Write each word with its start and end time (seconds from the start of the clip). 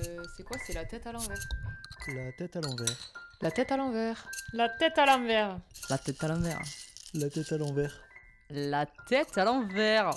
Euh, 0.00 0.22
c'est 0.36 0.42
quoi 0.42 0.58
C'est 0.66 0.74
la 0.74 0.84
tête 0.84 1.06
à 1.06 1.12
l'envers. 1.12 1.38
La 2.08 2.32
tête 2.32 2.56
à 2.56 2.60
l'envers. 2.60 3.12
La 3.40 3.50
tête 3.50 3.72
à 3.72 3.76
l'envers. 3.76 4.28
La 4.52 4.68
tête 4.68 4.98
à 4.98 5.06
l'envers. 5.06 5.58
La 7.14 7.28
tête 7.30 7.50
à 7.52 7.56
l'envers. 7.56 8.02
La 8.50 8.86
tête 8.86 9.38
à 9.38 9.44
l'envers. 9.44 10.10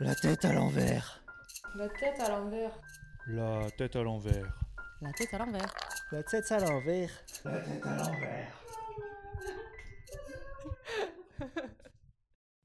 La 0.00 0.14
tête 0.16 0.44
à 0.44 0.52
l'envers. 0.52 1.22
La 1.76 1.88
tête 1.88 2.20
à 2.20 2.28
l'envers. 2.28 2.82
La 3.34 3.70
tête 3.70 3.96
à 3.96 4.02
l'envers. 4.02 4.48
La 5.00 5.12
tête 5.12 5.34
à 5.34 5.38
l'envers. 5.38 5.74
La 6.10 6.22
tête 6.22 6.50
à 6.50 6.58
l'envers. 6.58 7.10
La 7.44 7.60
tête 7.60 7.86
à 7.86 7.96
l'envers. 7.96 8.62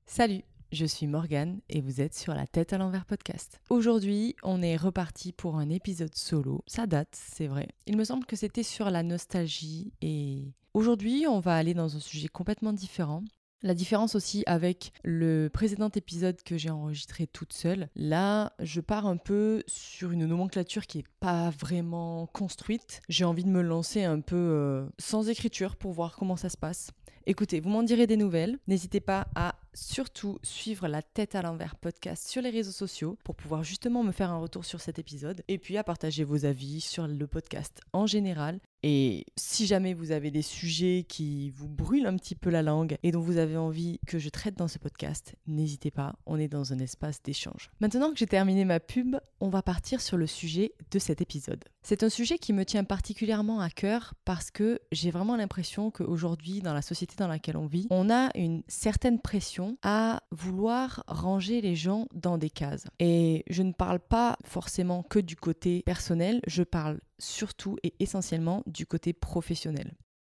Salut, 0.05 0.43
je 0.71 0.85
suis 0.85 1.07
Morgane 1.07 1.59
et 1.69 1.81
vous 1.81 2.01
êtes 2.01 2.13
sur 2.13 2.33
la 2.33 2.47
tête 2.47 2.73
à 2.73 2.77
l'envers 2.77 3.05
podcast. 3.05 3.61
Aujourd'hui, 3.69 4.35
on 4.43 4.61
est 4.61 4.75
reparti 4.75 5.31
pour 5.31 5.57
un 5.57 5.69
épisode 5.69 6.15
solo. 6.15 6.63
Ça 6.67 6.87
date, 6.87 7.13
c'est 7.13 7.47
vrai. 7.47 7.69
Il 7.85 7.97
me 7.97 8.03
semble 8.03 8.25
que 8.25 8.35
c'était 8.35 8.63
sur 8.63 8.89
la 8.89 9.03
nostalgie 9.03 9.93
et 10.01 10.53
aujourd'hui, 10.73 11.25
on 11.27 11.39
va 11.39 11.55
aller 11.55 11.73
dans 11.73 11.95
un 11.95 11.99
sujet 11.99 12.27
complètement 12.27 12.73
différent. 12.73 13.23
La 13.63 13.73
différence 13.73 14.13
aussi 14.13 14.43
avec 14.45 14.91
le 15.03 15.49
précédent 15.51 15.89
épisode 15.89 16.43
que 16.43 16.57
j'ai 16.57 16.69
enregistré 16.69 17.25
toute 17.25 17.53
seule, 17.53 17.89
là 17.95 18.53
je 18.59 18.81
pars 18.81 19.07
un 19.07 19.17
peu 19.17 19.63
sur 19.65 20.11
une 20.11 20.27
nomenclature 20.27 20.85
qui 20.85 20.99
n'est 20.99 21.05
pas 21.19 21.49
vraiment 21.49 22.27
construite. 22.27 23.01
J'ai 23.09 23.25
envie 23.25 23.43
de 23.43 23.49
me 23.49 23.61
lancer 23.61 24.03
un 24.03 24.21
peu 24.21 24.35
euh, 24.35 24.85
sans 24.99 25.27
écriture 25.29 25.75
pour 25.75 25.91
voir 25.93 26.15
comment 26.17 26.35
ça 26.35 26.49
se 26.49 26.57
passe. 26.57 26.91
Écoutez, 27.25 27.59
vous 27.59 27.69
m'en 27.69 27.83
direz 27.83 28.05
des 28.05 28.15
nouvelles. 28.15 28.59
N'hésitez 28.67 28.99
pas 28.99 29.27
à 29.35 29.55
surtout 29.77 30.39
suivre 30.41 30.87
la 30.87 31.01
tête 31.01 31.35
à 31.35 31.41
l'envers 31.41 31.75
podcast 31.75 32.27
sur 32.27 32.41
les 32.41 32.49
réseaux 32.49 32.71
sociaux 32.71 33.17
pour 33.23 33.35
pouvoir 33.35 33.63
justement 33.63 34.03
me 34.03 34.11
faire 34.11 34.31
un 34.31 34.39
retour 34.39 34.65
sur 34.65 34.81
cet 34.81 34.97
épisode 34.97 35.43
et 35.47 35.57
puis 35.59 35.77
à 35.77 35.83
partager 35.83 36.23
vos 36.23 36.45
avis 36.45 36.81
sur 36.81 37.07
le 37.07 37.27
podcast 37.27 37.81
en 37.93 38.07
général. 38.07 38.59
Et 38.83 39.25
si 39.35 39.65
jamais 39.65 39.93
vous 39.93 40.11
avez 40.11 40.31
des 40.31 40.41
sujets 40.41 41.05
qui 41.07 41.49
vous 41.51 41.67
brûlent 41.67 42.07
un 42.07 42.15
petit 42.15 42.35
peu 42.35 42.49
la 42.49 42.61
langue 42.61 42.97
et 43.03 43.11
dont 43.11 43.21
vous 43.21 43.37
avez 43.37 43.57
envie 43.57 43.99
que 44.05 44.19
je 44.19 44.29
traite 44.29 44.57
dans 44.57 44.67
ce 44.67 44.77
podcast, 44.77 45.35
n'hésitez 45.47 45.91
pas, 45.91 46.15
on 46.25 46.39
est 46.39 46.47
dans 46.47 46.73
un 46.73 46.79
espace 46.79 47.21
d'échange. 47.23 47.71
Maintenant 47.79 48.11
que 48.11 48.17
j'ai 48.17 48.27
terminé 48.27 48.65
ma 48.65 48.79
pub, 48.79 49.17
on 49.39 49.49
va 49.49 49.61
partir 49.61 50.01
sur 50.01 50.17
le 50.17 50.27
sujet 50.27 50.73
de 50.91 50.99
cet 50.99 51.21
épisode. 51.21 51.63
C'est 51.81 52.03
un 52.03 52.09
sujet 52.09 52.37
qui 52.37 52.53
me 52.53 52.65
tient 52.65 52.83
particulièrement 52.83 53.61
à 53.61 53.69
cœur 53.69 54.13
parce 54.25 54.51
que 54.51 54.79
j'ai 54.91 55.09
vraiment 55.09 55.37
l'impression 55.37 55.89
qu'aujourd'hui, 55.89 56.61
dans 56.61 56.73
la 56.73 56.81
société 56.81 57.15
dans 57.17 57.27
laquelle 57.27 57.57
on 57.57 57.65
vit, 57.65 57.87
on 57.89 58.09
a 58.09 58.29
une 58.35 58.61
certaine 58.67 59.19
pression 59.19 59.77
à 59.83 60.21
vouloir 60.31 61.03
ranger 61.07 61.61
les 61.61 61.75
gens 61.75 62.07
dans 62.13 62.37
des 62.37 62.49
cases. 62.49 62.85
Et 62.99 63.45
je 63.49 63.63
ne 63.63 63.71
parle 63.71 63.99
pas 63.99 64.37
forcément 64.43 65.03
que 65.03 65.19
du 65.19 65.35
côté 65.35 65.81
personnel, 65.85 66.41
je 66.45 66.63
parle 66.63 66.99
surtout 67.19 67.77
et 67.83 67.93
essentiellement 67.99 68.63
du 68.65 68.85
côté 68.85 69.13
professionnel. 69.13 69.95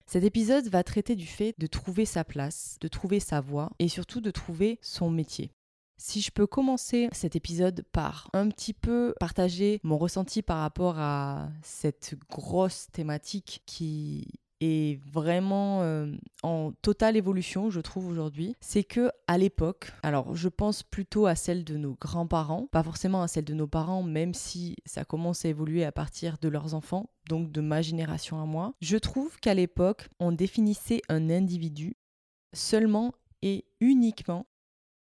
Cet 0.05 0.23
épisode 0.23 0.69
va 0.69 0.83
traiter 0.83 1.15
du 1.15 1.25
fait 1.25 1.53
de 1.57 1.67
trouver 1.67 2.05
sa 2.05 2.23
place, 2.23 2.77
de 2.79 2.87
trouver 2.87 3.19
sa 3.19 3.41
voie 3.41 3.71
et 3.79 3.89
surtout 3.89 4.21
de 4.21 4.31
trouver 4.31 4.79
son 4.81 5.09
métier. 5.09 5.51
Si 5.97 6.21
je 6.21 6.31
peux 6.31 6.47
commencer 6.47 7.09
cet 7.11 7.35
épisode 7.35 7.83
par 7.91 8.29
un 8.33 8.49
petit 8.49 8.73
peu 8.73 9.15
partager 9.19 9.79
mon 9.83 9.97
ressenti 9.97 10.43
par 10.43 10.59
rapport 10.59 10.99
à 10.99 11.49
cette 11.63 12.15
grosse 12.29 12.87
thématique 12.93 13.63
qui 13.65 14.39
est 14.59 15.01
vraiment 15.05 15.81
euh, 15.81 16.11
en 16.43 16.71
totale 16.81 17.15
évolution, 17.15 17.69
je 17.69 17.79
trouve 17.79 18.07
aujourd'hui, 18.07 18.55
c'est 18.59 18.83
que 18.83 19.11
à 19.27 19.37
l'époque, 19.37 19.91
alors 20.03 20.35
je 20.35 20.49
pense 20.49 20.83
plutôt 20.83 21.25
à 21.25 21.35
celle 21.35 21.63
de 21.63 21.77
nos 21.77 21.95
grands-parents, 21.99 22.67
pas 22.71 22.83
forcément 22.83 23.21
à 23.21 23.27
celle 23.27 23.45
de 23.45 23.53
nos 23.53 23.67
parents, 23.67 24.03
même 24.03 24.33
si 24.33 24.75
ça 24.85 25.05
commence 25.05 25.45
à 25.45 25.49
évoluer 25.49 25.83
à 25.83 25.91
partir 25.91 26.37
de 26.39 26.49
leurs 26.49 26.73
enfants, 26.73 27.09
donc 27.29 27.51
de 27.51 27.61
ma 27.61 27.81
génération 27.81 28.41
à 28.41 28.45
moi. 28.45 28.73
Je 28.81 28.97
trouve 28.97 29.39
qu'à 29.39 29.53
l'époque, 29.53 30.09
on 30.19 30.31
définissait 30.31 31.01
un 31.09 31.29
individu 31.29 31.95
seulement 32.53 33.13
et 33.41 33.65
uniquement 33.79 34.47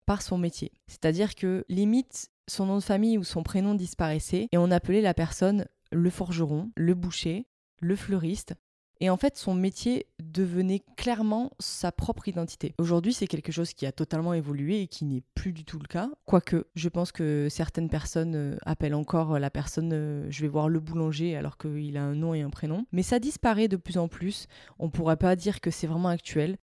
par 0.06 0.22
son 0.22 0.38
métier. 0.38 0.72
C'est-à-dire 0.87 1.34
que 1.34 1.64
limite 1.69 2.31
son 2.48 2.66
nom 2.66 2.76
de 2.76 2.82
famille 2.82 3.19
ou 3.19 3.25
son 3.25 3.42
prénom 3.42 3.75
disparaissait 3.75 4.48
et 4.50 4.58
on 4.58 4.70
appelait 4.70 5.03
la 5.03 5.14
personne 5.14 5.66
le 5.92 6.10
forgeron, 6.10 6.70
le 6.76 6.94
boucher, 6.94 7.47
le 7.81 7.97
fleuriste, 7.97 8.54
et 9.00 9.10
en 9.10 9.16
fait, 9.16 9.36
son 9.36 9.54
métier 9.54 10.06
devenait 10.20 10.82
clairement 10.97 11.50
sa 11.59 11.92
propre 11.92 12.28
identité. 12.28 12.75
Aujourd'hui, 12.78 13.12
c'est 13.12 13.26
quelque 13.26 13.53
chose 13.53 13.72
qui 13.72 13.86
a 13.86 13.92
totalement 13.92 14.34
évolué 14.34 14.82
et 14.82 14.86
qui 14.88 15.04
n'est 15.04 15.22
plus 15.34 15.53
du 15.53 15.64
tout 15.64 15.78
le 15.78 15.86
cas. 15.86 16.10
Quoique, 16.25 16.66
je 16.75 16.88
pense 16.88 17.12
que 17.12 17.48
certaines 17.50 17.88
personnes 17.88 18.34
euh, 18.34 18.56
appellent 18.64 18.94
encore 18.94 19.38
la 19.38 19.50
personne 19.50 19.92
euh, 19.92 20.26
je 20.31 20.42
vais 20.42 20.48
voir 20.48 20.69
le 20.69 20.81
boulanger 20.81 21.37
alors 21.37 21.58
qu'il 21.58 21.97
a 21.97 22.03
un 22.03 22.14
nom 22.14 22.34
et 22.34 22.42
un 22.42 22.50
prénom. 22.50 22.87
Mais 22.92 23.03
ça 23.03 23.19
disparaît 23.19 23.69
de 23.69 23.76
plus 23.76 23.98
en 23.98 24.08
plus. 24.08 24.47
On 24.78 24.91
pourrait 24.91 25.16
pas 25.16 25.37
dire 25.37 25.60
que 25.60 25.70
c'est 25.70 25.87
vraiment 25.87 26.08
actuel. 26.08 26.56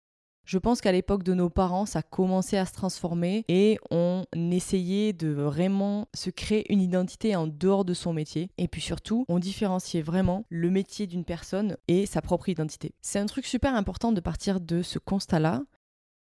Je 0.45 0.57
pense 0.57 0.81
qu'à 0.81 0.91
l'époque 0.91 1.23
de 1.23 1.33
nos 1.33 1.49
parents, 1.49 1.85
ça 1.85 2.01
commençait 2.01 2.57
à 2.57 2.65
se 2.65 2.73
transformer 2.73 3.45
et 3.47 3.77
on 3.91 4.25
essayait 4.33 5.13
de 5.13 5.29
vraiment 5.29 6.07
se 6.13 6.29
créer 6.29 6.71
une 6.71 6.81
identité 6.81 7.35
en 7.35 7.47
dehors 7.47 7.85
de 7.85 7.93
son 7.93 8.11
métier. 8.11 8.49
Et 8.57 8.67
puis 8.67 8.81
surtout, 8.81 9.25
on 9.29 9.39
différenciait 9.39 10.01
vraiment 10.01 10.45
le 10.49 10.69
métier 10.69 11.07
d'une 11.07 11.23
personne 11.23 11.77
et 11.87 12.05
sa 12.05 12.21
propre 12.21 12.49
identité. 12.49 12.93
C'est 13.01 13.19
un 13.19 13.25
truc 13.25 13.45
super 13.45 13.73
important 13.73 14.11
de 14.11 14.19
partir 14.19 14.59
de 14.59 14.81
ce 14.81 14.99
constat-là 14.99 15.63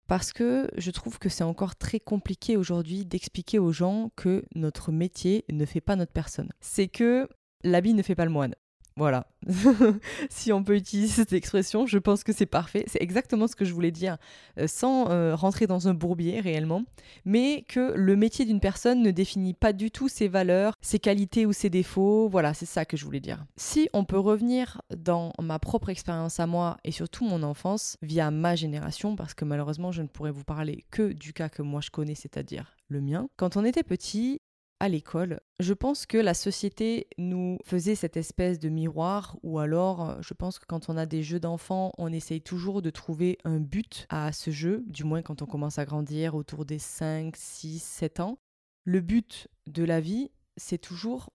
parce 0.09 0.35
que 0.35 0.69
je 0.77 0.91
trouve 0.91 1.19
que 1.19 1.31
c'est 1.31 1.45
encore 1.45 1.77
très 1.77 2.01
compliqué 2.01 2.59
aujourd'hui 2.59 3.07
d'expliquer 3.07 3.59
aux 3.59 3.73
gens 3.73 4.11
que 4.15 4.45
notre 4.55 4.93
métier 4.93 5.47
ne 5.51 5.65
fait 5.65 5.81
pas 5.81 5.97
notre 5.97 6.13
personne. 6.13 6.51
C'est 6.61 6.89
que 6.89 7.29
l'habit 7.65 7.95
ne 7.95 8.03
fait 8.03 8.15
pas 8.15 8.27
le 8.27 8.31
moine. 8.31 8.55
Voilà. 8.97 9.27
si 10.31 10.53
on 10.53 10.63
peut 10.63 10.77
utiliser 10.77 11.13
cette 11.13 11.33
expression, 11.33 11.87
je 11.87 11.99
pense 11.99 12.25
que 12.25 12.33
c'est 12.33 12.47
parfait. 12.47 12.85
C'est 12.87 13.03
exactement 13.03 13.47
ce 13.47 13.57
que 13.57 13.65
je 13.65 13.73
voulais 13.73 13.91
dire, 13.91 14.19
euh, 14.59 14.67
sans 14.67 15.11
euh, 15.11 15.35
rentrer 15.35 15.67
dans 15.67 15.89
un 15.89 15.95
bourbier 15.95 16.41
réellement, 16.41 16.85
mais 17.25 17.65
que 17.69 17.93
le 17.95 18.17
métier 18.17 18.45
d'une 18.45 18.61
personne 18.61 19.03
ne 19.03 19.11
définit 19.11 19.55
pas 19.55 19.73
du 19.73 19.91
tout 19.91 20.09
ses 20.09 20.29
valeurs, 20.29 20.75
ses 20.81 20.99
qualités 20.99 21.47
ou 21.47 21.53
ses 21.53 21.71
défauts. 21.71 22.29
Voilà, 22.29 22.55
c'est 22.55 22.67
ça 22.67 22.85
que 22.85 22.97
je 22.97 23.05
voulais 23.05 23.21
dire. 23.21 23.45
Si 23.57 23.89
on 23.93 24.05
peut 24.05 24.19
revenir 24.19 24.83
dans 24.95 25.33
ma 25.41 25.59
propre 25.59 25.89
expérience 25.89 26.39
à 26.39 26.47
moi 26.47 26.77
et 26.85 26.93
surtout 26.93 27.25
mon 27.25 27.43
enfance 27.43 27.97
via 28.03 28.31
ma 28.31 28.55
génération, 28.55 29.17
parce 29.17 29.35
que 29.35 29.45
malheureusement 29.45 29.93
je 29.93 30.03
ne 30.03 30.09
pourrais 30.09 30.31
vous 30.31 30.45
parler 30.45 30.85
que 30.91 31.13
du 31.13 31.33
cas 31.33 31.49
que 31.49 31.63
moi 31.63 31.81
je 31.81 31.91
connais, 31.91 32.15
c'est-à-dire 32.15 32.77
le 32.89 33.01
mien. 33.01 33.29
Quand 33.37 33.57
on 33.57 33.65
était 33.65 33.83
petit, 33.83 34.41
à 34.83 34.89
l'école. 34.89 35.39
Je 35.61 35.75
pense 35.75 36.07
que 36.07 36.19
la 36.19 36.35
société 36.35 37.07
nous 37.17 37.57
faisait 37.65 37.95
cette 37.95 38.17
espèce 38.17 38.59
de 38.59 38.69
miroir, 38.69 39.39
ou 39.45 39.61
alors 39.61 40.11
euh, 40.11 40.17
je 40.23 40.35
pense 40.35 40.59
que 40.59 40.67
quand 40.67 40.89
on 40.89 40.97
a 40.97 41.07
des 41.07 41.23
jeux 41.23 41.39
d'enfants, 41.39 41.93
on 41.99 42.13
essaye 42.13 42.43
toujours 42.43 42.83
de 42.83 42.91
trouver 42.91 43.39
un 43.45 43.61
but 43.61 44.07
à 44.09 44.33
ce 44.33 44.51
jeu, 44.51 44.83
du 44.89 45.05
moins 45.05 45.23
quand 45.23 45.41
on 45.41 45.47
commence 45.47 45.79
à 45.79 45.85
grandir 45.85 46.35
autour 46.35 46.65
des 46.65 46.81
5, 46.81 47.37
6, 47.37 47.81
7 47.81 48.19
ans. 48.19 48.39
Le 48.83 49.01
but 49.01 49.47
de 49.69 49.85
la 49.85 50.01
vie, 50.01 50.33
c'est 50.57 50.79
toujours 50.79 51.31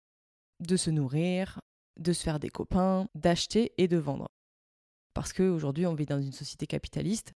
de 0.59 0.75
se 0.75 0.89
nourrir, 0.89 1.61
de 1.97 2.11
se 2.11 2.23
faire 2.23 2.41
des 2.41 2.49
copains, 2.49 3.07
d'acheter 3.15 3.71
et 3.77 3.87
de 3.87 3.95
vendre. 3.95 4.27
Parce 5.13 5.31
qu'aujourd'hui, 5.31 5.85
on 5.85 5.95
vit 5.95 6.05
dans 6.05 6.19
une 6.19 6.33
société 6.33 6.67
capitaliste 6.67 7.31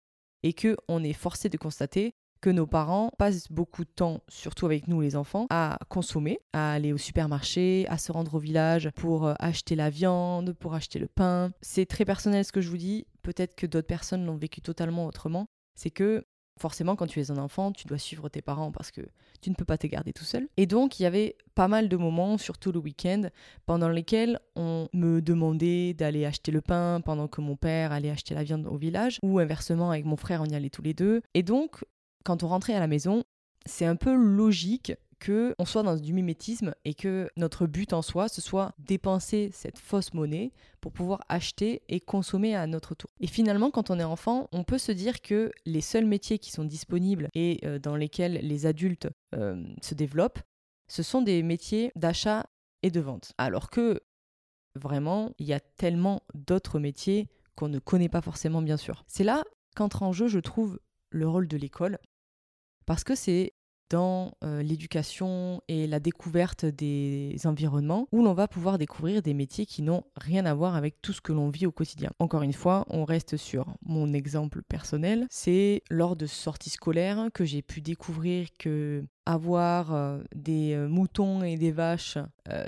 et 0.42 0.54
que 0.54 0.74
on 0.88 1.04
est 1.04 1.12
forcé 1.12 1.50
de 1.50 1.58
constater 1.58 2.14
que 2.40 2.50
nos 2.50 2.66
parents 2.66 3.10
passent 3.18 3.50
beaucoup 3.50 3.84
de 3.84 3.90
temps, 3.90 4.20
surtout 4.28 4.66
avec 4.66 4.88
nous 4.88 5.00
les 5.00 5.16
enfants, 5.16 5.46
à 5.50 5.78
consommer, 5.88 6.38
à 6.52 6.72
aller 6.72 6.92
au 6.92 6.98
supermarché, 6.98 7.86
à 7.88 7.98
se 7.98 8.12
rendre 8.12 8.34
au 8.34 8.38
village 8.38 8.90
pour 8.94 9.26
euh, 9.26 9.34
acheter 9.38 9.74
la 9.74 9.90
viande, 9.90 10.52
pour 10.52 10.74
acheter 10.74 10.98
le 10.98 11.08
pain. 11.08 11.52
C'est 11.60 11.86
très 11.86 12.04
personnel 12.04 12.44
ce 12.44 12.52
que 12.52 12.60
je 12.60 12.68
vous 12.68 12.76
dis, 12.76 13.06
peut-être 13.22 13.54
que 13.54 13.66
d'autres 13.66 13.86
personnes 13.86 14.24
l'ont 14.24 14.36
vécu 14.36 14.60
totalement 14.60 15.06
autrement. 15.06 15.46
C'est 15.74 15.90
que 15.90 16.24
forcément 16.58 16.96
quand 16.96 17.06
tu 17.06 17.20
es 17.20 17.30
un 17.30 17.38
enfant, 17.38 17.72
tu 17.72 17.86
dois 17.86 17.98
suivre 17.98 18.28
tes 18.28 18.42
parents 18.42 18.72
parce 18.72 18.90
que 18.90 19.00
tu 19.40 19.50
ne 19.50 19.54
peux 19.54 19.64
pas 19.64 19.78
te 19.78 19.86
garder 19.86 20.12
tout 20.12 20.24
seul. 20.24 20.48
Et 20.56 20.66
donc 20.66 20.98
il 20.98 21.04
y 21.04 21.06
avait 21.06 21.36
pas 21.54 21.68
mal 21.68 21.88
de 21.88 21.96
moments, 21.96 22.36
surtout 22.36 22.72
le 22.72 22.80
week-end, 22.80 23.28
pendant 23.66 23.88
lesquels 23.88 24.38
on 24.56 24.88
me 24.92 25.20
demandait 25.22 25.94
d'aller 25.94 26.24
acheter 26.24 26.52
le 26.52 26.60
pain 26.60 27.00
pendant 27.04 27.28
que 27.28 27.40
mon 27.40 27.56
père 27.56 27.92
allait 27.92 28.10
acheter 28.10 28.34
la 28.34 28.42
viande 28.42 28.66
au 28.66 28.76
village, 28.76 29.18
ou 29.22 29.38
inversement 29.38 29.90
avec 29.90 30.04
mon 30.04 30.16
frère 30.16 30.42
on 30.42 30.46
y 30.46 30.54
allait 30.54 30.70
tous 30.70 30.82
les 30.82 30.94
deux. 30.94 31.22
Et 31.34 31.42
donc 31.42 31.84
quand 32.28 32.42
on 32.42 32.48
rentrait 32.48 32.74
à 32.74 32.78
la 32.78 32.88
maison, 32.88 33.24
c'est 33.64 33.86
un 33.86 33.96
peu 33.96 34.14
logique 34.14 34.92
que 35.18 35.54
on 35.58 35.64
soit 35.64 35.82
dans 35.82 35.96
du 35.96 36.12
mimétisme 36.12 36.74
et 36.84 36.92
que 36.92 37.30
notre 37.38 37.66
but 37.66 37.94
en 37.94 38.02
soi 38.02 38.28
ce 38.28 38.42
soit 38.42 38.74
dépenser 38.78 39.48
cette 39.50 39.78
fausse 39.78 40.12
monnaie 40.12 40.52
pour 40.82 40.92
pouvoir 40.92 41.22
acheter 41.30 41.80
et 41.88 42.00
consommer 42.00 42.54
à 42.54 42.66
notre 42.66 42.94
tour. 42.94 43.08
Et 43.20 43.26
finalement 43.26 43.70
quand 43.70 43.88
on 43.88 43.98
est 43.98 44.04
enfant, 44.04 44.46
on 44.52 44.62
peut 44.62 44.76
se 44.76 44.92
dire 44.92 45.22
que 45.22 45.50
les 45.64 45.80
seuls 45.80 46.04
métiers 46.04 46.38
qui 46.38 46.50
sont 46.50 46.64
disponibles 46.64 47.30
et 47.34 47.60
euh, 47.64 47.78
dans 47.78 47.96
lesquels 47.96 48.40
les 48.42 48.66
adultes 48.66 49.08
euh, 49.34 49.64
se 49.80 49.94
développent, 49.94 50.40
ce 50.86 51.02
sont 51.02 51.22
des 51.22 51.42
métiers 51.42 51.92
d'achat 51.96 52.44
et 52.82 52.90
de 52.90 53.00
vente. 53.00 53.32
Alors 53.38 53.70
que 53.70 54.02
vraiment, 54.74 55.32
il 55.38 55.46
y 55.46 55.54
a 55.54 55.60
tellement 55.60 56.20
d'autres 56.34 56.78
métiers 56.78 57.30
qu'on 57.56 57.68
ne 57.68 57.78
connaît 57.78 58.10
pas 58.10 58.20
forcément 58.20 58.60
bien 58.60 58.76
sûr. 58.76 59.02
C'est 59.06 59.24
là 59.24 59.44
qu'entre 59.74 60.02
en 60.02 60.12
jeu, 60.12 60.28
je 60.28 60.38
trouve, 60.38 60.78
le 61.10 61.28
rôle 61.28 61.48
de 61.48 61.56
l'école 61.56 61.98
parce 62.88 63.04
que 63.04 63.14
c'est 63.14 63.52
dans 63.90 64.32
euh, 64.42 64.62
l'éducation 64.62 65.60
et 65.68 65.86
la 65.86 66.00
découverte 66.00 66.64
des 66.64 67.36
environnements 67.44 68.08
où 68.12 68.22
l'on 68.22 68.32
va 68.32 68.48
pouvoir 68.48 68.78
découvrir 68.78 69.20
des 69.20 69.34
métiers 69.34 69.66
qui 69.66 69.82
n'ont 69.82 70.04
rien 70.16 70.46
à 70.46 70.54
voir 70.54 70.74
avec 70.74 71.02
tout 71.02 71.12
ce 71.12 71.20
que 71.20 71.34
l'on 71.34 71.50
vit 71.50 71.66
au 71.66 71.70
quotidien. 71.70 72.10
Encore 72.18 72.40
une 72.40 72.54
fois, 72.54 72.86
on 72.88 73.04
reste 73.04 73.36
sur 73.36 73.66
mon 73.82 74.14
exemple 74.14 74.62
personnel. 74.62 75.26
C'est 75.28 75.82
lors 75.90 76.16
de 76.16 76.24
sorties 76.24 76.70
scolaires 76.70 77.28
que 77.34 77.44
j'ai 77.44 77.60
pu 77.60 77.82
découvrir 77.82 78.48
que 78.58 79.04
avoir 79.26 79.92
euh, 79.92 80.22
des 80.34 80.72
euh, 80.72 80.88
moutons 80.88 81.42
et 81.42 81.58
des 81.58 81.72
vaches, 81.72 82.16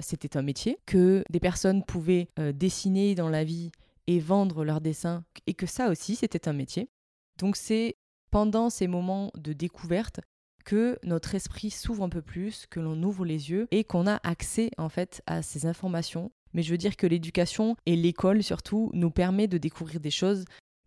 c'était 0.01 0.37
un 0.37 0.43
métier, 0.43 0.79
que 0.85 1.25
des 1.31 1.41
personnes 1.41 1.83
pouvaient 1.83 2.29
dessiner 2.53 3.15
dans 3.15 3.31
la 3.31 3.45
vie 3.45 3.71
et 4.07 4.21
vendre 4.21 4.65
leurs 4.67 4.83
dessins, 4.83 5.25
et 5.47 5.55
que 5.55 5.65
ça 5.65 5.89
aussi, 5.89 6.15
c'était 6.15 6.47
un 6.47 6.53
métier. 6.53 6.91
Donc 7.39 7.57
c'est 7.57 7.97
pendant 8.31 8.71
ces 8.71 8.87
moments 8.87 9.31
de 9.37 9.53
découverte 9.53 10.21
que 10.65 10.99
notre 11.03 11.35
esprit 11.35 11.71
s'ouvre 11.71 12.05
un 12.05 12.09
peu 12.09 12.23
plus, 12.23 12.67
que 12.67 12.81
l'on 12.81 13.03
ouvre 13.03 13.25
les 13.25 13.51
yeux 13.51 13.67
et 13.71 13.85
qu'on 13.85 14.07
a 14.07 14.21
accès 14.23 14.71
en 14.79 14.89
fait 14.89 15.23
à 15.27 15.43
ces 15.43 15.67
informations. 15.67 16.31
Mais 16.53 16.63
je 16.63 16.71
veux 16.71 16.79
dire 16.79 16.97
que 16.97 17.07
l'éducation 17.07 17.77
et 17.87 17.97
l'école 17.97 18.43
surtout 18.43 18.91
nous 18.93 19.11
permet 19.11 19.49
de 19.49 19.59
découvrir 19.59 20.01
des 20.01 20.11
choses 20.11 20.45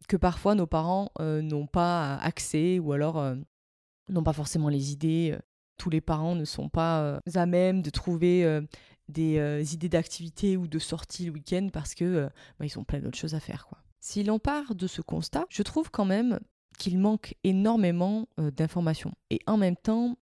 que 0.08 0.18
parfois 0.18 0.56
nos 0.56 0.68
parents 0.68 1.12
euh, 1.20 1.42
n'ont 1.42 1.68
pas 1.68 2.16
accès 2.16 2.80
ou 2.80 2.92
alors 2.92 3.18
euh, 3.20 3.36
n'ont 4.10 4.24
pas 4.24 4.34
forcément 4.34 4.70
les 4.70 4.92
idées. 4.92 5.38
Tous 5.78 5.90
les 5.90 6.02
parents 6.02 6.36
ne 6.36 6.46
sont 6.46 6.70
pas 6.70 7.02
euh, 7.02 7.20
à 7.34 7.46
même 7.46 7.82
de 7.82 7.90
trouver 7.90 8.62
des 9.10 9.74
idées 9.74 9.90
d'activités 9.90 10.58
ou 10.58 10.68
de 10.68 10.80
sorties 10.80 11.26
le 11.26 11.32
week-end 11.32 11.70
parce 11.72 11.96
que 11.96 12.30
bah, 12.60 12.66
ils 12.66 12.78
ont 12.78 12.84
plein 12.84 13.00
d'autres 13.00 13.18
choses 13.18 13.36
à 13.36 13.40
faire. 13.40 13.66
Quoi. 13.68 13.80
Si 14.00 14.24
l'on 14.24 14.40
part 14.40 14.76
de 14.76 14.88
ce 14.88 15.02
constat, 15.02 15.46
je 15.50 15.64
trouve 15.64 15.90
quand 15.90 16.06
même 16.06 16.40
qu'il 16.78 16.98
manque 17.00 17.36
énormément 17.44 18.28
euh, 18.40 18.52
d'informations. 18.52 19.14
Et 19.30 19.40
en 19.48 19.58
même 19.58 19.76
temps, 19.76 20.18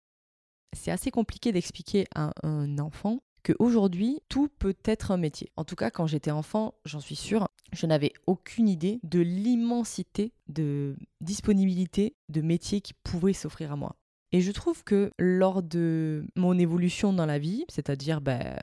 c'est 0.74 0.92
assez 0.92 1.12
compliqué 1.12 1.52
d'expliquer 1.52 2.06
à 2.16 2.32
un 2.44 2.80
enfant 2.80 3.22
qu'aujourd'hui, 3.44 4.22
tout 4.30 4.50
peut 4.60 4.76
être 4.86 5.12
un 5.12 5.18
métier. 5.18 5.52
En 5.58 5.66
tout 5.66 5.76
cas, 5.76 5.90
quand 5.90 6.08
j'étais 6.08 6.32
enfant, 6.32 6.76
j'en 6.86 7.00
suis 7.00 7.16
sûre, 7.16 7.48
je 7.74 7.86
n'avais 7.86 8.14
aucune 8.28 8.70
idée 8.70 9.00
de 9.04 9.20
l'immensité 9.20 10.34
de 10.48 10.96
disponibilité 11.22 12.16
de 12.30 12.42
métiers 12.42 12.82
qui 12.82 12.94
pouvaient 12.94 13.34
s'offrir 13.34 13.72
à 13.72 13.76
moi. 13.76 13.96
Et 14.32 14.42
je 14.42 14.52
trouve 14.52 14.84
que 14.84 15.12
lors 15.18 15.62
de 15.62 16.26
mon 16.36 16.58
évolution 16.58 17.14
dans 17.14 17.26
la 17.26 17.40
vie, 17.40 17.66
c'est-à-dire 17.70 18.22
ben, 18.22 18.58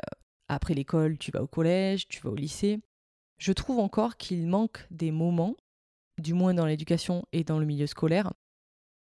après 0.49 0.75
l'école, 0.75 1.19
tu 1.19 1.31
vas 1.31 1.43
au 1.43 1.47
collège, 1.47 2.09
tu 2.09 2.21
vas 2.21 2.31
au 2.31 2.35
lycée, 2.35 2.81
je 3.39 3.53
trouve 3.53 3.79
encore 3.79 4.17
qu'il 4.17 4.47
manque 4.47 4.87
des 4.91 5.11
moments 5.11 5.57
du 6.21 6.35
moins 6.35 6.55
dans 6.55 6.67
l'éducation 6.67 7.25
et 7.33 7.45
dans 7.45 7.59
le 7.59 7.67
milieu 7.67 7.87
scolaire, 7.87 8.33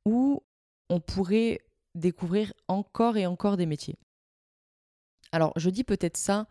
où 0.05 0.43
on 0.88 1.00
pourrait 1.00 1.60
découvrir 1.94 2.52
encore 2.69 3.16
et 3.16 3.26
encore 3.26 3.56
des 3.56 3.66
métiers. 3.66 3.96
Alors, 5.32 5.52
je 5.56 5.70
dis 5.70 5.84
peut-être 5.84 6.16
ça 6.16 6.46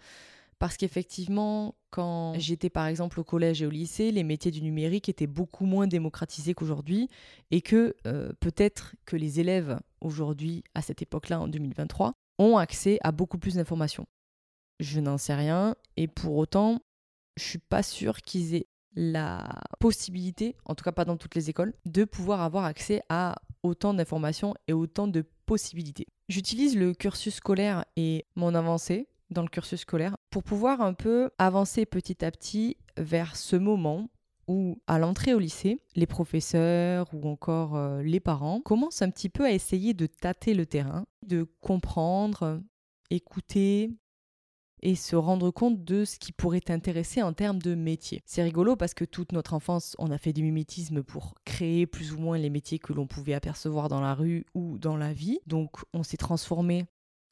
parce 0.59 0.77
qu'effectivement, 0.77 1.75
quand 1.91 2.33
j'étais 2.37 2.69
par 2.69 2.87
exemple 2.87 3.19
au 3.19 3.23
collège 3.23 3.61
et 3.61 3.65
au 3.65 3.69
lycée, 3.69 4.11
les 4.11 4.23
métiers 4.23 4.51
du 4.51 4.61
numérique 4.61 5.07
étaient 5.07 5.27
beaucoup 5.27 5.65
moins 5.65 5.87
démocratisés 5.87 6.53
qu'aujourd'hui 6.53 7.09
et 7.51 7.61
que 7.61 7.95
euh, 8.07 8.31
peut-être 8.39 8.95
que 9.05 9.15
les 9.15 9.39
élèves 9.39 9.79
aujourd'hui, 10.01 10.63
à 10.73 10.81
cette 10.81 11.01
époque-là, 11.01 11.39
en 11.39 11.47
2023, 11.47 12.13
ont 12.39 12.57
accès 12.57 12.97
à 13.03 13.11
beaucoup 13.11 13.37
plus 13.37 13.55
d'informations. 13.55 14.07
Je 14.79 14.99
n'en 14.99 15.17
sais 15.17 15.35
rien 15.35 15.75
et 15.95 16.07
pour 16.07 16.35
autant, 16.37 16.79
je 17.35 17.43
suis 17.43 17.59
pas 17.59 17.83
sûre 17.83 18.21
qu'ils 18.21 18.55
aient 18.55 18.67
la 18.97 19.47
possibilité, 19.79 20.55
en 20.65 20.73
tout 20.73 20.83
cas 20.83 20.91
pas 20.91 21.05
dans 21.05 21.17
toutes 21.17 21.35
les 21.35 21.51
écoles, 21.51 21.73
de 21.85 22.03
pouvoir 22.03 22.41
avoir 22.41 22.65
accès 22.65 23.03
à 23.09 23.35
autant 23.61 23.93
d'informations 23.93 24.55
et 24.67 24.73
autant 24.73 25.07
de 25.07 25.23
possibilités. 25.45 26.07
J'utilise 26.29 26.75
le 26.75 26.93
cursus 26.93 27.35
scolaire 27.35 27.85
et 27.95 28.25
mon 28.35 28.55
avancée 28.55 29.07
dans 29.29 29.43
le 29.43 29.49
cursus 29.49 29.81
scolaire 29.81 30.17
pour 30.31 30.43
pouvoir 30.43 30.81
un 30.81 30.93
peu 30.93 31.29
avancer 31.37 31.85
petit 31.85 32.25
à 32.25 32.31
petit 32.31 32.77
vers 32.97 33.35
ce 33.35 33.55
moment 33.55 34.09
où, 34.47 34.81
à 34.87 34.97
l'entrée 34.97 35.33
au 35.33 35.39
lycée, 35.39 35.79
les 35.95 36.07
professeurs 36.07 37.07
ou 37.13 37.27
encore 37.29 37.75
euh, 37.75 38.01
les 38.01 38.19
parents 38.19 38.61
commencent 38.61 39.01
un 39.01 39.11
petit 39.11 39.29
peu 39.29 39.45
à 39.45 39.51
essayer 39.51 39.93
de 39.93 40.07
tâter 40.07 40.53
le 40.53 40.65
terrain, 40.65 41.05
de 41.25 41.45
comprendre, 41.61 42.61
écouter, 43.11 43.91
et 44.81 44.95
se 44.95 45.15
rendre 45.15 45.51
compte 45.51 45.83
de 45.83 46.05
ce 46.05 46.19
qui 46.19 46.31
pourrait 46.31 46.61
t'intéresser 46.61 47.21
en 47.21 47.33
termes 47.33 47.61
de 47.61 47.75
métier. 47.75 48.21
C'est 48.25 48.43
rigolo 48.43 48.75
parce 48.75 48.93
que 48.93 49.05
toute 49.05 49.31
notre 49.31 49.53
enfance, 49.53 49.95
on 49.99 50.11
a 50.11 50.17
fait 50.17 50.33
du 50.33 50.43
mimétisme 50.43 51.03
pour 51.03 51.35
créer 51.45 51.85
plus 51.85 52.13
ou 52.13 52.19
moins 52.19 52.37
les 52.37 52.49
métiers 52.49 52.79
que 52.79 52.93
l'on 52.93 53.07
pouvait 53.07 53.33
apercevoir 53.33 53.89
dans 53.89 54.01
la 54.01 54.13
rue 54.13 54.45
ou 54.53 54.77
dans 54.77 54.97
la 54.97 55.13
vie. 55.13 55.39
Donc 55.47 55.77
on 55.93 56.03
s'est 56.03 56.17
transformé 56.17 56.85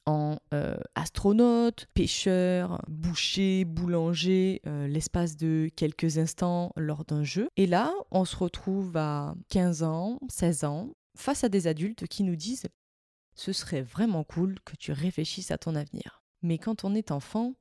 en 0.06 0.38
euh, 0.54 0.76
astronaute, 0.94 1.86
pêcheur, 1.94 2.80
boucher, 2.88 3.64
boulanger, 3.64 4.62
euh, 4.66 4.86
l'espace 4.86 5.36
de 5.36 5.68
quelques 5.74 6.18
instants 6.18 6.72
lors 6.76 7.04
d'un 7.04 7.24
jeu. 7.24 7.48
Et 7.56 7.66
là, 7.66 7.92
on 8.12 8.24
se 8.24 8.36
retrouve 8.36 8.96
à 8.96 9.34
15 9.48 9.82
ans, 9.82 10.20
16 10.28 10.64
ans, 10.64 10.90
face 11.16 11.44
à 11.44 11.48
des 11.48 11.66
adultes 11.66 12.06
qui 12.06 12.22
nous 12.22 12.36
disent 12.36 12.66
ce 13.34 13.52
serait 13.52 13.82
vraiment 13.82 14.24
cool 14.24 14.56
que 14.64 14.76
tu 14.76 14.92
réfléchisses 14.92 15.50
à 15.50 15.58
ton 15.58 15.74
avenir. 15.74 16.22
Mais 16.46 16.58
quand 16.58 16.84
on 16.84 16.94
est 16.94 17.10
enfant, 17.10 17.54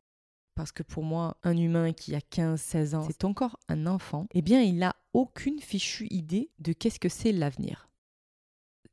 parce 0.54 0.72
que 0.72 0.84
pour 0.84 1.02
moi, 1.02 1.38
un 1.42 1.58
humain 1.58 1.92
qui 1.92 2.14
a 2.14 2.20
15-16 2.20 2.96
ans, 2.96 3.08
c'est 3.08 3.26
encore 3.26 3.58
un 3.68 3.88
enfant, 3.88 4.28
eh 4.36 4.44
bien, 4.44 4.62
il 4.62 4.78
n'a 4.78 4.96
aucune 5.14 5.60
fichue 5.60 6.08
idée 6.12 6.52
de 6.60 6.72
qu'est-ce 6.72 7.00
que 7.00 7.10
c'est 7.10 7.32
l'avenir. 7.32 7.90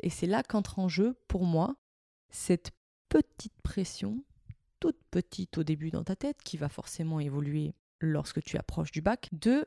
Et 0.00 0.08
c'est 0.08 0.26
là 0.26 0.42
qu'entre 0.42 0.78
en 0.78 0.88
jeu, 0.88 1.14
pour 1.28 1.44
moi, 1.44 1.76
cette 2.30 2.72
petite 3.10 3.60
pression, 3.62 4.24
toute 4.80 4.98
petite 5.10 5.58
au 5.58 5.62
début 5.62 5.90
dans 5.90 6.04
ta 6.04 6.16
tête, 6.16 6.42
qui 6.42 6.56
va 6.56 6.70
forcément 6.70 7.20
évoluer 7.20 7.74
lorsque 8.00 8.42
tu 8.42 8.56
approches 8.56 8.92
du 8.92 9.02
bac, 9.02 9.28
de 9.32 9.66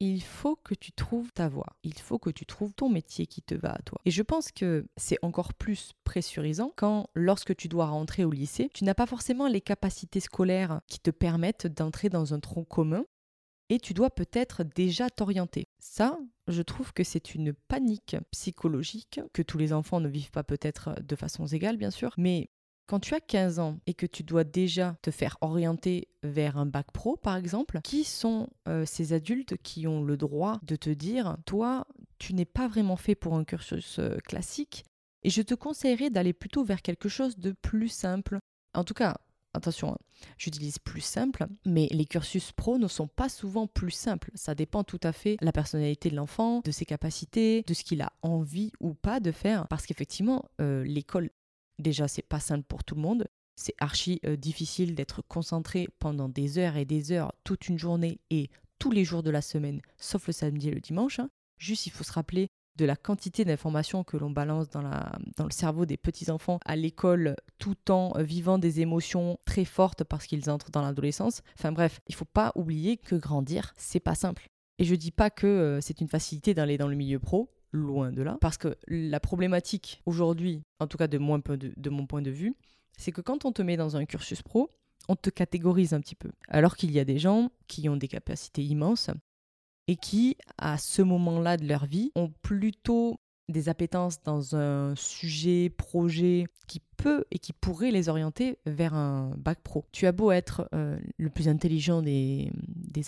il 0.00 0.22
faut 0.22 0.56
que 0.56 0.74
tu 0.74 0.92
trouves 0.92 1.32
ta 1.32 1.48
voie. 1.48 1.76
Il 1.82 1.98
faut 1.98 2.18
que 2.18 2.30
tu 2.30 2.46
trouves 2.46 2.74
ton 2.74 2.88
métier 2.88 3.26
qui 3.26 3.42
te 3.42 3.54
va 3.54 3.72
à 3.72 3.82
toi. 3.82 4.00
Et 4.04 4.10
je 4.10 4.22
pense 4.22 4.52
que 4.52 4.86
c'est 4.96 5.18
encore 5.22 5.54
plus 5.54 5.92
pressurisant 6.04 6.72
quand, 6.76 7.08
lorsque 7.14 7.56
tu 7.56 7.68
dois 7.68 7.86
rentrer 7.86 8.24
au 8.24 8.30
lycée, 8.30 8.70
tu 8.74 8.84
n'as 8.84 8.94
pas 8.94 9.06
forcément 9.06 9.48
les 9.48 9.60
capacités 9.60 10.20
scolaires 10.20 10.80
qui 10.86 11.00
te 11.00 11.10
permettent 11.10 11.66
d'entrer 11.66 12.08
dans 12.08 12.34
un 12.34 12.40
tronc 12.40 12.64
commun 12.64 13.04
et 13.68 13.80
tu 13.80 13.94
dois 13.94 14.10
peut-être 14.10 14.62
déjà 14.62 15.10
t'orienter. 15.10 15.68
Ça, 15.78 16.18
je 16.46 16.62
trouve 16.62 16.92
que 16.92 17.04
c'est 17.04 17.34
une 17.34 17.52
panique 17.52 18.16
psychologique 18.30 19.20
que 19.32 19.42
tous 19.42 19.58
les 19.58 19.72
enfants 19.72 20.00
ne 20.00 20.08
vivent 20.08 20.30
pas 20.30 20.44
peut-être 20.44 20.94
de 21.02 21.16
façon 21.16 21.46
égale, 21.46 21.76
bien 21.76 21.90
sûr, 21.90 22.14
mais 22.16 22.50
quand 22.86 23.00
tu 23.00 23.14
as 23.14 23.20
15 23.20 23.58
ans 23.58 23.78
et 23.86 23.94
que 23.94 24.06
tu 24.06 24.22
dois 24.22 24.44
déjà 24.44 24.96
te 25.02 25.10
faire 25.10 25.36
orienter 25.40 26.08
vers 26.22 26.56
un 26.56 26.66
bac 26.66 26.90
pro, 26.92 27.16
par 27.16 27.36
exemple, 27.36 27.80
qui 27.82 28.04
sont 28.04 28.48
euh, 28.68 28.84
ces 28.86 29.12
adultes 29.12 29.56
qui 29.62 29.86
ont 29.86 30.02
le 30.02 30.16
droit 30.16 30.58
de 30.62 30.76
te 30.76 30.90
dire, 30.90 31.36
toi, 31.46 31.86
tu 32.18 32.34
n'es 32.34 32.44
pas 32.44 32.68
vraiment 32.68 32.96
fait 32.96 33.14
pour 33.14 33.34
un 33.34 33.44
cursus 33.44 33.98
euh, 33.98 34.16
classique, 34.18 34.84
et 35.22 35.30
je 35.30 35.42
te 35.42 35.54
conseillerais 35.54 36.10
d'aller 36.10 36.32
plutôt 36.32 36.62
vers 36.62 36.82
quelque 36.82 37.08
chose 37.08 37.38
de 37.38 37.52
plus 37.52 37.88
simple. 37.88 38.38
En 38.74 38.84
tout 38.84 38.94
cas, 38.94 39.16
attention, 39.54 39.92
hein, 39.92 39.98
j'utilise 40.38 40.78
plus 40.78 41.00
simple, 41.00 41.46
mais 41.64 41.88
les 41.90 42.04
cursus 42.04 42.52
pro 42.52 42.78
ne 42.78 42.86
sont 42.86 43.08
pas 43.08 43.28
souvent 43.28 43.66
plus 43.66 43.90
simples. 43.90 44.30
Ça 44.34 44.54
dépend 44.54 44.84
tout 44.84 45.00
à 45.02 45.12
fait 45.12 45.36
de 45.40 45.44
la 45.44 45.52
personnalité 45.52 46.10
de 46.10 46.16
l'enfant, 46.16 46.60
de 46.64 46.70
ses 46.70 46.84
capacités, 46.84 47.62
de 47.66 47.74
ce 47.74 47.82
qu'il 47.82 48.02
a 48.02 48.12
envie 48.22 48.70
ou 48.80 48.94
pas 48.94 49.18
de 49.18 49.32
faire. 49.32 49.66
Parce 49.68 49.86
qu'effectivement, 49.86 50.44
euh, 50.60 50.84
l'école 50.84 51.30
Déjà, 51.78 52.08
c'est 52.08 52.22
pas 52.22 52.40
simple 52.40 52.64
pour 52.66 52.84
tout 52.84 52.94
le 52.94 53.02
monde. 53.02 53.26
C'est 53.56 53.74
archi 53.78 54.20
euh, 54.24 54.36
difficile 54.36 54.94
d'être 54.94 55.22
concentré 55.22 55.88
pendant 55.98 56.28
des 56.28 56.58
heures 56.58 56.76
et 56.76 56.84
des 56.84 57.12
heures, 57.12 57.32
toute 57.44 57.68
une 57.68 57.78
journée 57.78 58.20
et 58.30 58.50
tous 58.78 58.90
les 58.90 59.04
jours 59.04 59.22
de 59.22 59.30
la 59.30 59.40
semaine, 59.40 59.80
sauf 59.96 60.26
le 60.26 60.32
samedi 60.32 60.68
et 60.68 60.74
le 60.74 60.80
dimanche. 60.80 61.18
Hein. 61.18 61.30
Juste, 61.58 61.86
il 61.86 61.90
faut 61.90 62.04
se 62.04 62.12
rappeler 62.12 62.48
de 62.76 62.84
la 62.84 62.96
quantité 62.96 63.44
d'informations 63.44 64.04
que 64.04 64.16
l'on 64.16 64.30
balance 64.30 64.68
dans, 64.68 64.82
le 64.82 65.50
cerveau 65.50 65.86
des 65.86 65.96
petits-enfants 65.96 66.60
à 66.64 66.76
l'école 66.76 67.36
tout 67.58 67.90
en 67.90 68.12
vivant 68.22 68.58
des 68.58 68.80
émotions 68.80 69.38
très 69.46 69.64
fortes 69.64 70.04
parce 70.04 70.26
qu'ils 70.26 70.50
entrent 70.50 70.70
dans 70.70 70.82
l'adolescence. 70.82 71.42
Enfin 71.58 71.72
bref, 71.72 72.00
il 72.06 72.14
faut 72.14 72.26
pas 72.26 72.52
oublier 72.54 72.98
que 72.98 73.16
grandir, 73.16 73.72
c'est 73.78 74.00
pas 74.00 74.14
simple. 74.14 74.48
Et 74.78 74.84
je 74.84 74.94
dis 74.94 75.10
pas 75.10 75.30
que 75.30 75.46
euh, 75.46 75.80
c'est 75.80 76.02
une 76.02 76.08
facilité 76.08 76.52
d'aller 76.52 76.76
dans 76.76 76.88
le 76.88 76.96
milieu 76.96 77.18
pro, 77.18 77.48
loin 77.72 78.12
de 78.12 78.22
là. 78.22 78.38
Parce 78.40 78.58
que 78.58 78.76
la 78.88 79.20
problématique 79.20 80.02
aujourd'hui, 80.06 80.62
en 80.80 80.86
tout 80.86 80.96
cas 80.96 81.08
de 81.08 81.18
mon, 81.18 81.40
point 81.40 82.22
de, 82.22 82.30
vue, 82.30 82.54
c'est 82.96 83.12
que 83.12 83.20
quand 83.20 83.44
on 83.44 83.52
te 83.52 83.62
met 83.62 83.76
dans 83.76 83.96
un 83.96 84.04
cursus 84.04 84.42
pro, 84.42 84.70
on 85.08 85.16
te 85.16 85.30
catégorise 85.30 85.94
un 85.94 86.00
petit 86.00 86.14
peu. 86.14 86.30
Alors 86.48 86.76
qu'il 86.76 86.90
y 86.90 86.98
a 86.98 87.04
des 87.04 87.18
gens 87.18 87.50
qui 87.68 87.88
ont 87.88 87.96
des 87.96 88.08
capacités 88.08 88.64
immenses 88.64 89.10
et 89.88 89.96
qui, 89.96 90.36
à 90.58 90.78
ce 90.78 91.02
moment-là 91.02 91.56
de 91.56 91.66
leur 91.66 91.86
vie, 91.86 92.10
ont 92.16 92.32
plutôt 92.42 93.16
des 93.48 93.68
appétences 93.68 94.20
dans 94.24 94.56
un 94.56 94.96
sujet, 94.96 95.70
projet 95.70 96.46
qui 96.66 96.80
peut 96.96 97.24
et 97.30 97.38
qui 97.38 97.52
pourrait 97.52 97.92
les 97.92 98.08
orienter 98.08 98.58
vers 98.66 98.94
un 98.94 99.30
bac 99.36 99.60
pro. 99.62 99.84
Tu 99.92 100.06
as 100.06 100.12
beau 100.12 100.32
être 100.32 100.68
euh, 100.74 100.98
le 101.16 101.30
plus 101.30 101.46
intelligent 101.46 102.02
des 102.02 102.50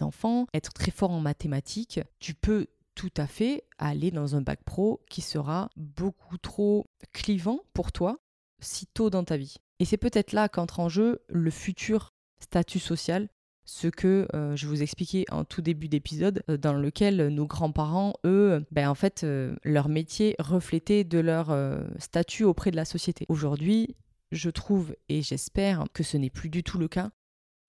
enfants, 0.00 0.46
être 0.54 0.72
très 0.72 0.92
fort 0.92 1.10
en 1.10 1.20
mathématiques, 1.20 1.98
tu 2.20 2.34
peux 2.34 2.68
tout 2.99 3.14
à 3.17 3.28
fait 3.28 3.62
aller 3.78 4.11
dans 4.11 4.35
un 4.35 4.40
bac 4.40 4.59
pro 4.64 5.00
qui 5.09 5.21
sera 5.21 5.71
beaucoup 5.76 6.37
trop 6.37 6.90
clivant 7.12 7.61
pour 7.73 7.93
toi 7.93 8.19
si 8.59 8.88
tôt 8.88 9.09
dans 9.09 9.23
ta 9.23 9.37
vie. 9.37 9.55
Et 9.78 9.85
c'est 9.85 9.97
peut-être 9.97 10.33
là 10.33 10.49
qu'entre 10.49 10.81
en 10.81 10.88
jeu 10.88 11.23
le 11.28 11.50
futur 11.52 12.12
statut 12.40 12.81
social, 12.81 13.28
ce 13.64 13.87
que 13.87 14.26
euh, 14.35 14.57
je 14.57 14.67
vous 14.67 14.83
expliquais 14.83 15.26
en 15.31 15.45
tout 15.45 15.62
début 15.62 15.88
d'épisode, 15.88 16.43
euh, 16.50 16.57
dans 16.57 16.73
lequel 16.73 17.28
nos 17.28 17.47
grands-parents, 17.47 18.14
eux, 18.25 18.67
ben 18.73 18.88
en 18.88 18.97
fait, 18.97 19.23
euh, 19.23 19.55
leur 19.62 19.88
métier 19.88 20.35
reflétait 20.40 21.05
de 21.05 21.21
leur 21.21 21.57
statut 22.00 22.43
auprès 22.43 22.73
de 22.73 22.76
la 22.76 22.85
société. 22.85 23.26
Aujourd'hui, 23.28 23.95
je 24.33 24.50
trouve 24.50 24.97
et 25.09 25.23
j'espère 25.23 25.85
que 25.93 26.02
ce 26.02 26.17
n'est 26.17 26.31
plus 26.31 26.49
du 26.49 26.64
tout 26.64 26.78
le 26.78 26.88
cas. 26.88 27.11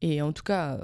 Et 0.02 0.24
en 0.24 0.34
tout 0.34 0.44
cas, 0.44 0.80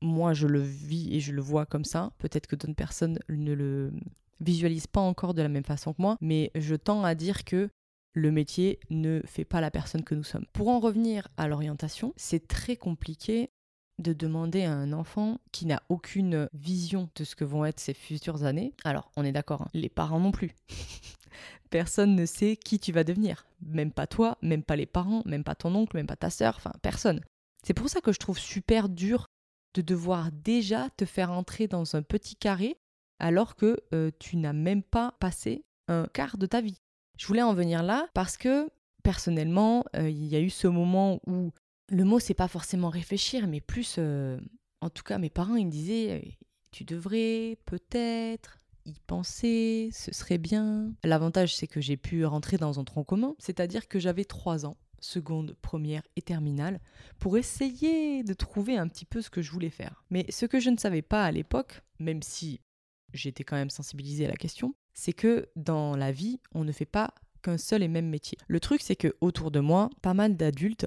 moi, 0.00 0.32
je 0.32 0.46
le 0.46 0.60
vis 0.60 1.14
et 1.14 1.20
je 1.20 1.32
le 1.32 1.42
vois 1.42 1.66
comme 1.66 1.84
ça. 1.84 2.12
Peut-être 2.18 2.46
que 2.46 2.56
d'autres 2.56 2.74
personnes 2.74 3.18
ne 3.28 3.52
le 3.52 3.92
visualisent 4.40 4.86
pas 4.86 5.00
encore 5.00 5.34
de 5.34 5.42
la 5.42 5.48
même 5.48 5.64
façon 5.64 5.92
que 5.92 6.02
moi, 6.02 6.16
mais 6.20 6.50
je 6.54 6.76
tends 6.76 7.04
à 7.04 7.14
dire 7.14 7.44
que 7.44 7.68
le 8.14 8.30
métier 8.30 8.80
ne 8.90 9.20
fait 9.24 9.44
pas 9.44 9.60
la 9.60 9.70
personne 9.70 10.04
que 10.04 10.14
nous 10.14 10.24
sommes. 10.24 10.46
Pour 10.52 10.68
en 10.68 10.80
revenir 10.80 11.28
à 11.36 11.48
l'orientation, 11.48 12.14
c'est 12.16 12.48
très 12.48 12.76
compliqué 12.76 13.50
de 13.98 14.12
demander 14.12 14.62
à 14.62 14.72
un 14.72 14.92
enfant 14.92 15.38
qui 15.50 15.66
n'a 15.66 15.82
aucune 15.88 16.48
vision 16.52 17.10
de 17.16 17.24
ce 17.24 17.34
que 17.34 17.44
vont 17.44 17.64
être 17.64 17.80
ses 17.80 17.94
futures 17.94 18.44
années. 18.44 18.72
Alors, 18.84 19.10
on 19.16 19.24
est 19.24 19.32
d'accord, 19.32 19.62
hein, 19.62 19.70
les 19.74 19.88
parents 19.88 20.20
non 20.20 20.30
plus. 20.30 20.54
personne 21.70 22.14
ne 22.14 22.26
sait 22.26 22.56
qui 22.56 22.78
tu 22.78 22.92
vas 22.92 23.04
devenir. 23.04 23.46
Même 23.60 23.92
pas 23.92 24.06
toi, 24.06 24.38
même 24.40 24.62
pas 24.62 24.76
les 24.76 24.86
parents, 24.86 25.22
même 25.26 25.44
pas 25.44 25.54
ton 25.54 25.74
oncle, 25.74 25.96
même 25.96 26.06
pas 26.06 26.16
ta 26.16 26.30
sœur, 26.30 26.54
enfin 26.56 26.72
personne. 26.80 27.20
C'est 27.64 27.74
pour 27.74 27.88
ça 27.88 28.00
que 28.00 28.12
je 28.12 28.18
trouve 28.18 28.38
super 28.38 28.88
dur 28.88 29.26
de 29.78 29.82
devoir 29.82 30.32
déjà 30.32 30.90
te 30.96 31.04
faire 31.04 31.30
entrer 31.30 31.68
dans 31.68 31.94
un 31.94 32.02
petit 32.02 32.34
carré 32.34 32.80
alors 33.20 33.54
que 33.54 33.78
euh, 33.94 34.10
tu 34.18 34.36
n'as 34.36 34.52
même 34.52 34.82
pas 34.82 35.14
passé 35.20 35.64
un 35.86 36.06
quart 36.12 36.36
de 36.36 36.46
ta 36.46 36.60
vie. 36.60 36.80
Je 37.16 37.26
voulais 37.26 37.42
en 37.42 37.54
venir 37.54 37.84
là 37.84 38.08
parce 38.12 38.36
que 38.36 38.68
personnellement, 39.04 39.84
euh, 39.94 40.10
il 40.10 40.26
y 40.26 40.34
a 40.34 40.40
eu 40.40 40.50
ce 40.50 40.66
moment 40.66 41.20
où 41.28 41.52
le 41.90 42.04
mot 42.04 42.18
c'est 42.18 42.34
pas 42.34 42.48
forcément 42.48 42.88
réfléchir, 42.88 43.46
mais 43.46 43.60
plus, 43.60 43.96
euh, 43.98 44.40
en 44.80 44.90
tout 44.90 45.04
cas 45.04 45.18
mes 45.18 45.30
parents 45.30 45.54
ils 45.54 45.66
me 45.66 45.70
disaient, 45.70 46.36
tu 46.72 46.82
devrais 46.82 47.56
peut-être 47.64 48.58
y 48.84 48.98
penser, 49.06 49.90
ce 49.92 50.12
serait 50.12 50.38
bien. 50.38 50.92
L'avantage 51.04 51.54
c'est 51.54 51.68
que 51.68 51.80
j'ai 51.80 51.96
pu 51.96 52.24
rentrer 52.24 52.56
dans 52.56 52.80
un 52.80 52.84
tronc 52.84 53.04
commun, 53.04 53.36
c'est-à-dire 53.38 53.86
que 53.86 54.00
j'avais 54.00 54.24
trois 54.24 54.66
ans 54.66 54.76
seconde, 55.00 55.56
première 55.62 56.02
et 56.16 56.22
terminale, 56.22 56.80
pour 57.18 57.36
essayer 57.36 58.22
de 58.22 58.34
trouver 58.34 58.76
un 58.76 58.88
petit 58.88 59.04
peu 59.04 59.22
ce 59.22 59.30
que 59.30 59.42
je 59.42 59.50
voulais 59.50 59.70
faire. 59.70 60.04
Mais 60.10 60.26
ce 60.30 60.46
que 60.46 60.60
je 60.60 60.70
ne 60.70 60.76
savais 60.76 61.02
pas 61.02 61.24
à 61.24 61.32
l'époque, 61.32 61.82
même 61.98 62.22
si 62.22 62.60
j'étais 63.12 63.44
quand 63.44 63.56
même 63.56 63.70
sensibilisée 63.70 64.26
à 64.26 64.30
la 64.30 64.36
question, 64.36 64.74
c'est 64.94 65.12
que 65.12 65.48
dans 65.56 65.96
la 65.96 66.12
vie, 66.12 66.40
on 66.52 66.64
ne 66.64 66.72
fait 66.72 66.86
pas 66.86 67.14
qu'un 67.42 67.58
seul 67.58 67.82
et 67.82 67.88
même 67.88 68.08
métier. 68.08 68.36
Le 68.48 68.60
truc, 68.60 68.80
c'est 68.82 68.96
que 68.96 69.16
autour 69.20 69.50
de 69.50 69.60
moi, 69.60 69.90
pas 70.02 70.14
mal 70.14 70.36
d'adultes 70.36 70.86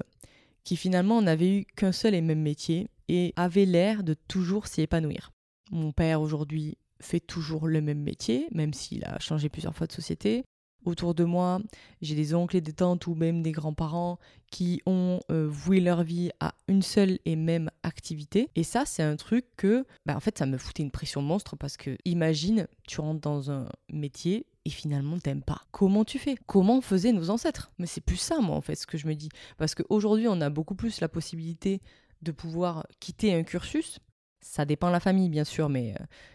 qui 0.64 0.76
finalement 0.76 1.22
n'avaient 1.22 1.58
eu 1.58 1.64
qu'un 1.76 1.92
seul 1.92 2.14
et 2.14 2.20
même 2.20 2.42
métier 2.42 2.88
et 3.08 3.32
avaient 3.36 3.64
l'air 3.64 4.04
de 4.04 4.14
toujours 4.14 4.66
s'y 4.66 4.82
épanouir. 4.82 5.32
Mon 5.70 5.92
père 5.92 6.20
aujourd'hui 6.20 6.76
fait 7.00 7.20
toujours 7.20 7.66
le 7.66 7.80
même 7.80 8.00
métier, 8.00 8.46
même 8.52 8.72
s'il 8.72 9.04
a 9.04 9.18
changé 9.18 9.48
plusieurs 9.48 9.74
fois 9.74 9.86
de 9.86 9.92
société 9.92 10.44
autour 10.84 11.14
de 11.14 11.24
moi, 11.24 11.60
j'ai 12.00 12.14
des 12.14 12.34
oncles 12.34 12.56
et 12.56 12.60
des 12.60 12.72
tantes 12.72 13.06
ou 13.06 13.14
même 13.14 13.42
des 13.42 13.52
grands-parents 13.52 14.18
qui 14.50 14.82
ont 14.86 15.20
euh, 15.30 15.46
voué 15.48 15.80
leur 15.80 16.02
vie 16.02 16.30
à 16.40 16.54
une 16.68 16.82
seule 16.82 17.18
et 17.24 17.36
même 17.36 17.70
activité. 17.82 18.50
Et 18.54 18.64
ça, 18.64 18.84
c'est 18.84 19.02
un 19.02 19.16
truc 19.16 19.46
que, 19.56 19.86
bah, 20.04 20.14
en 20.16 20.20
fait, 20.20 20.38
ça 20.38 20.46
me 20.46 20.58
foutait 20.58 20.82
une 20.82 20.90
pression 20.90 21.22
monstre 21.22 21.56
parce 21.56 21.76
que, 21.76 21.96
imagine, 22.04 22.66
tu 22.86 23.00
rentres 23.00 23.20
dans 23.20 23.50
un 23.50 23.68
métier 23.90 24.46
et 24.64 24.70
finalement 24.70 25.18
t'aimes 25.18 25.42
pas. 25.42 25.62
Comment 25.70 26.04
tu 26.04 26.18
fais? 26.18 26.36
Comment 26.46 26.80
faisaient 26.80 27.12
nos 27.12 27.30
ancêtres? 27.30 27.72
Mais 27.78 27.86
c'est 27.86 28.00
plus 28.00 28.16
ça, 28.16 28.40
moi, 28.40 28.56
en 28.56 28.60
fait, 28.60 28.74
ce 28.74 28.86
que 28.86 28.98
je 28.98 29.06
me 29.06 29.14
dis. 29.14 29.30
Parce 29.56 29.74
qu'aujourd'hui, 29.74 30.28
on 30.28 30.40
a 30.40 30.50
beaucoup 30.50 30.74
plus 30.74 31.00
la 31.00 31.08
possibilité 31.08 31.80
de 32.20 32.30
pouvoir 32.30 32.86
quitter 33.00 33.34
un 33.34 33.42
cursus 33.42 33.98
ça 34.42 34.64
dépend 34.64 34.88
de 34.88 34.92
la 34.92 35.00
famille, 35.00 35.30
bien 35.30 35.44
sûr, 35.44 35.68
mais 35.68 35.94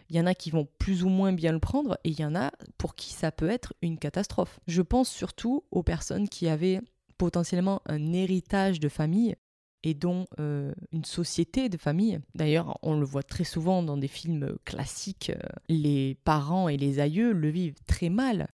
il 0.09 0.15
euh, 0.15 0.17
y 0.17 0.19
en 0.19 0.25
a 0.25 0.33
qui 0.33 0.49
vont 0.49 0.67
plus 0.79 1.03
ou 1.03 1.09
moins 1.09 1.33
bien 1.33 1.51
le 1.51 1.59
prendre 1.59 1.97
et 2.03 2.09
il 2.09 2.19
y 2.19 2.25
en 2.25 2.35
a 2.35 2.51
pour 2.77 2.95
qui 2.95 3.13
ça 3.13 3.31
peut 3.31 3.49
être 3.49 3.73
une 3.81 3.99
catastrophe. 3.99 4.59
Je 4.67 4.81
pense 4.81 5.09
surtout 5.09 5.63
aux 5.71 5.83
personnes 5.83 6.29
qui 6.29 6.47
avaient 6.47 6.81
potentiellement 7.17 7.81
un 7.85 8.13
héritage 8.13 8.79
de 8.79 8.89
famille 8.89 9.35
et 9.83 9.93
dont 9.93 10.25
euh, 10.39 10.73
une 10.91 11.05
société 11.05 11.69
de 11.69 11.77
famille. 11.77 12.19
D'ailleurs, 12.33 12.79
on 12.81 12.97
le 12.97 13.05
voit 13.05 13.23
très 13.23 13.43
souvent 13.43 13.83
dans 13.83 13.97
des 13.97 14.07
films 14.07 14.57
classiques, 14.65 15.29
euh, 15.29 15.47
les 15.69 16.15
parents 16.23 16.69
et 16.69 16.77
les 16.77 16.99
aïeux 16.99 17.33
le 17.33 17.49
vivent 17.49 17.83
très 17.85 18.09
mal. 18.09 18.47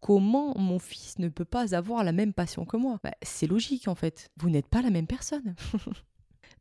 Comment 0.00 0.56
mon 0.56 0.78
fils 0.78 1.18
ne 1.18 1.28
peut 1.28 1.44
pas 1.44 1.74
avoir 1.74 2.04
la 2.04 2.12
même 2.12 2.32
passion 2.32 2.64
que 2.64 2.76
moi? 2.76 2.98
Bah, 3.02 3.14
C'est 3.22 3.46
logique 3.46 3.88
en 3.88 3.94
fait, 3.94 4.30
vous 4.36 4.50
n'êtes 4.50 4.68
pas 4.68 4.82
la 4.82 4.90
même 4.90 5.06
personne. 5.06 5.54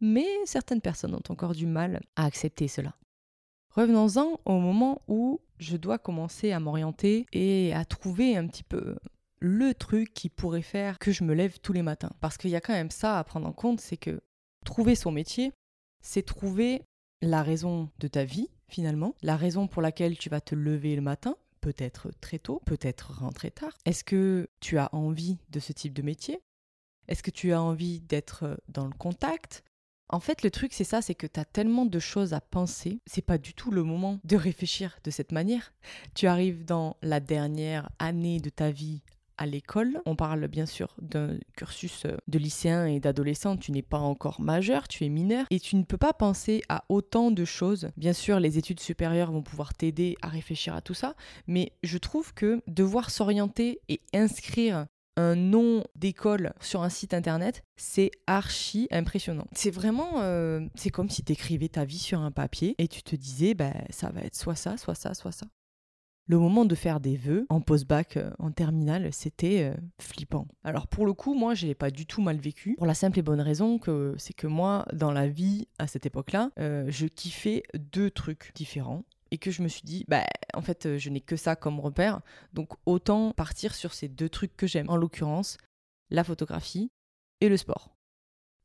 mais 0.02 0.28
certaines 0.46 0.82
personnes 0.82 1.16
ont 1.16 1.24
encore 1.30 1.54
du 1.54 1.66
mal 1.66 2.02
à 2.16 2.26
accepter 2.26 2.68
cela. 2.68 2.96
Revenons-en 3.72 4.40
au 4.46 4.60
moment 4.60 5.02
où 5.08 5.40
je 5.60 5.78
dois 5.78 5.98
commencer 5.98 6.52
à 6.52 6.60
m'orienter 6.60 7.26
et 7.32 7.74
à 7.74 7.86
trouver 7.86 8.36
un 8.36 8.48
petit 8.48 8.64
peu 8.64 8.98
le 9.40 9.74
truc 9.74 10.14
qui 10.14 10.30
pourrait 10.30 10.62
faire 10.62 10.98
que 11.00 11.12
je 11.12 11.24
me 11.24 11.34
lève 11.34 11.60
tous 11.60 11.74
les 11.74 11.84
matins. 11.84 12.12
Parce 12.20 12.38
qu'il 12.38 12.50
y 12.50 12.56
a 12.56 12.62
quand 12.62 12.74
même 12.74 12.92
ça 12.92 13.20
à 13.20 13.24
prendre 13.24 13.48
en 13.48 13.54
compte, 13.54 13.80
c'est 13.80 13.98
que 13.98 14.20
trouver 14.66 14.96
son 14.96 15.12
métier, 15.12 15.52
c'est 16.02 16.26
trouver 16.26 16.84
la 17.22 17.44
raison 17.44 17.90
de 18.00 18.08
ta 18.08 18.24
vie, 18.24 18.50
finalement, 18.68 19.16
la 19.22 19.38
raison 19.38 19.68
pour 19.68 19.82
laquelle 19.82 20.18
tu 20.18 20.30
vas 20.30 20.42
te 20.42 20.56
lever 20.56 20.96
le 20.96 21.02
matin, 21.02 21.36
peut-être 21.62 22.12
très 22.22 22.40
tôt, 22.40 22.62
peut-être 22.66 23.14
rentrer 23.20 23.52
tard. 23.52 23.78
Est-ce 23.86 24.04
que 24.04 24.50
tu 24.60 24.78
as 24.78 24.94
envie 24.94 25.38
de 25.50 25.60
ce 25.60 25.74
type 25.74 25.94
de 25.94 26.02
métier? 26.02 26.40
Est-ce 27.08 27.24
que 27.24 27.32
tu 27.32 27.54
as 27.54 27.62
envie 27.62 28.02
d'être 28.02 28.60
dans 28.68 28.86
le 28.86 28.94
contact? 28.94 29.64
En 30.10 30.20
fait, 30.20 30.44
le 30.44 30.52
truc, 30.52 30.74
c'est 30.74 30.84
ça, 30.84 31.02
c'est 31.02 31.16
que 31.16 31.28
tu 31.28 31.40
as 31.40 31.46
tellement 31.46 31.86
de 31.86 32.00
choses 32.00 32.34
à 32.34 32.42
penser, 32.42 33.02
c'est 33.06 33.22
pas 33.22 33.38
du 33.38 33.54
tout 33.54 33.72
le 33.72 33.84
moment 33.84 34.20
de 34.24 34.36
réfléchir 34.36 34.98
de 35.04 35.12
cette 35.12 35.32
manière. 35.32 35.74
Tu 36.16 36.28
arrives 36.28 36.66
dans 36.66 36.98
la 37.02 37.20
dernière 37.20 37.90
année 38.00 38.40
de 38.40 38.50
ta 38.50 38.72
vie 38.72 39.02
à 39.38 39.46
l'école. 39.46 40.02
On 40.06 40.16
parle 40.16 40.48
bien 40.48 40.66
sûr 40.66 40.96
d'un 41.02 41.38
cursus 41.56 42.06
euh, 42.06 42.18
de 42.28 42.40
lycéen 42.40 42.86
et 42.86 43.00
d'adolescent. 43.00 43.58
Tu 43.58 43.72
n'es 43.72 43.82
pas 43.82 44.00
encore 44.00 44.42
majeur, 44.42 44.88
tu 44.88 45.06
es 45.06 45.10
mineur 45.10 45.46
et 45.50 45.60
tu 45.60 45.76
ne 45.76 45.84
peux 45.84 45.98
pas 45.98 46.14
penser 46.14 46.64
à 46.70 46.84
autant 46.90 47.32
de 47.32 47.46
choses. 47.46 47.90
Bien 47.98 48.14
sûr, 48.14 48.40
les 48.40 48.58
études 48.58 48.80
supérieures 48.80 49.32
vont 49.32 49.44
pouvoir 49.44 49.74
t'aider 49.74 50.18
à 50.22 50.28
réfléchir 50.28 50.76
à 50.76 50.82
tout 50.82 50.94
ça, 50.94 51.16
mais 51.46 51.74
je 51.84 51.98
trouve 51.98 52.34
que 52.34 52.62
devoir 52.68 53.10
s'orienter 53.10 53.82
et 53.90 54.02
inscrire 54.14 54.88
un 55.18 55.36
nom 55.36 55.84
d'école 55.96 56.54
sur 56.62 56.84
un 56.84 56.90
site 56.90 57.14
internet, 57.14 57.64
c'est 57.76 58.12
archi 58.28 58.88
impressionnant. 58.92 59.48
C'est 59.52 59.72
vraiment, 59.72 60.22
euh, 60.22 60.62
c'est 60.76 60.92
comme 60.92 61.10
si 61.10 61.24
tu 61.24 61.34
écrivais 61.34 61.68
ta 61.68 61.84
vie 61.84 61.98
sur 61.98 62.22
un 62.22 62.32
papier 62.32 62.76
et 62.78 62.88
tu 62.88 63.04
te 63.04 63.16
disais, 63.16 63.56
bah, 63.56 63.74
ça 63.90 64.10
va 64.10 64.22
être 64.22 64.36
soit 64.36 64.56
ça, 64.56 64.78
soit 64.78 64.96
ça, 64.96 65.14
soit 65.14 65.32
ça. 65.32 65.48
Le 66.30 66.38
moment 66.38 66.66
de 66.66 66.76
faire 66.76 67.00
des 67.00 67.16
vœux 67.16 67.46
en 67.50 67.62
post-bac, 67.62 68.18
euh, 68.18 68.30
en 68.38 68.52
terminale, 68.52 69.14
c'était 69.14 69.64
euh, 69.64 69.78
flippant. 70.00 70.48
Alors 70.64 70.88
pour 70.88 71.06
le 71.06 71.14
coup, 71.14 71.34
moi, 71.34 71.56
j'ai 71.56 71.74
pas 71.74 71.90
du 71.90 72.06
tout 72.06 72.22
mal 72.22 72.38
vécu. 72.38 72.76
Pour 72.78 72.86
la 72.86 72.94
simple 72.94 73.18
et 73.18 73.22
bonne 73.22 73.42
raison 73.42 73.80
que 73.80 74.14
c'est 74.18 74.34
que 74.34 74.46
moi, 74.46 74.86
dans 74.94 75.12
la 75.12 75.28
vie 75.28 75.68
à 75.80 75.88
cette 75.88 76.06
époque-là, 76.06 76.52
je 76.58 77.06
kiffais 77.08 77.64
deux 77.74 78.12
trucs 78.12 78.52
différents 78.56 79.04
et 79.32 79.38
que 79.38 79.52
je 79.52 79.62
me 79.62 79.68
suis 79.68 79.84
dit, 79.84 80.06
bah, 80.08 80.26
en 80.54 80.62
fait, 80.62 80.86
euh, 80.86 80.98
je 80.98 81.10
n'ai 81.10 81.22
que 81.22 81.36
ça 81.36 81.56
comme 81.56 81.80
repère, 81.80 82.22
donc 82.54 82.74
autant 82.86 83.32
partir 83.32 83.76
sur 83.76 83.94
ces 83.94 84.08
deux 84.08 84.30
trucs 84.30 84.56
que 84.56 84.68
j'aime, 84.68 84.90
en 84.90 84.98
l'occurrence, 84.98 85.58
la 86.10 86.24
photographie 86.24 86.92
et 87.42 87.50
le 87.50 87.58
sport. 87.58 87.96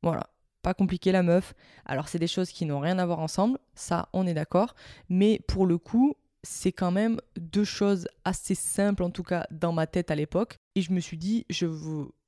Voilà, 0.02 0.28
pas 0.62 0.74
compliqué 0.74 1.12
la 1.12 1.22
meuf. 1.22 1.54
Alors, 1.84 2.08
c'est 2.08 2.18
des 2.18 2.26
choses 2.26 2.50
qui 2.50 2.66
n'ont 2.66 2.80
rien 2.80 2.98
à 2.98 3.06
voir 3.06 3.20
ensemble, 3.20 3.58
ça, 3.74 4.08
on 4.12 4.26
est 4.26 4.34
d'accord, 4.34 4.74
mais 5.08 5.40
pour 5.48 5.66
le 5.66 5.78
coup, 5.78 6.14
c'est 6.42 6.72
quand 6.72 6.90
même 6.90 7.20
deux 7.36 7.64
choses 7.64 8.08
assez 8.24 8.54
simples, 8.54 9.02
en 9.02 9.10
tout 9.10 9.22
cas 9.22 9.46
dans 9.50 9.72
ma 9.72 9.86
tête 9.86 10.10
à 10.10 10.16
l'époque, 10.16 10.56
et 10.74 10.82
je 10.82 10.92
me 10.92 11.00
suis 11.00 11.18
dit, 11.18 11.46
je 11.50 11.66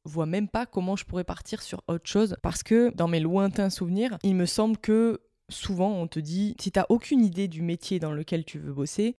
vois 0.05 0.27
même 0.27 0.49
pas 0.49 0.67
comment 0.67 0.97
je 0.97 1.05
pourrais 1.05 1.25
partir 1.25 1.63
sur 1.63 1.83
autre 1.89 2.09
chose, 2.09 2.37
parce 2.43 2.63
que 2.63 2.93
dans 2.95 3.09
mes 3.09 3.21
lointains 3.21 3.71
souvenirs, 3.71 4.19
il 4.23 4.37
me 4.37 4.47
semble 4.47 4.77
que 4.79 5.21
souvent 5.49 5.93
on 5.93 6.07
te 6.07 6.19
dit 6.19 6.57
si 6.61 6.73
t'as 6.73 6.87
aucune 6.89 7.25
idée 7.25 7.49
du 7.49 7.63
métier 7.63 7.99
dans 7.99 8.13
lequel 8.13 8.45
tu 8.45 8.59
veux 8.59 8.73
bosser, 8.73 9.17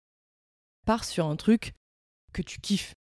pars 0.86 1.04
sur 1.04 1.26
un 1.26 1.36
truc 1.36 1.74
que 2.34 2.42
tu 2.42 2.60
kiffes. 2.60 2.94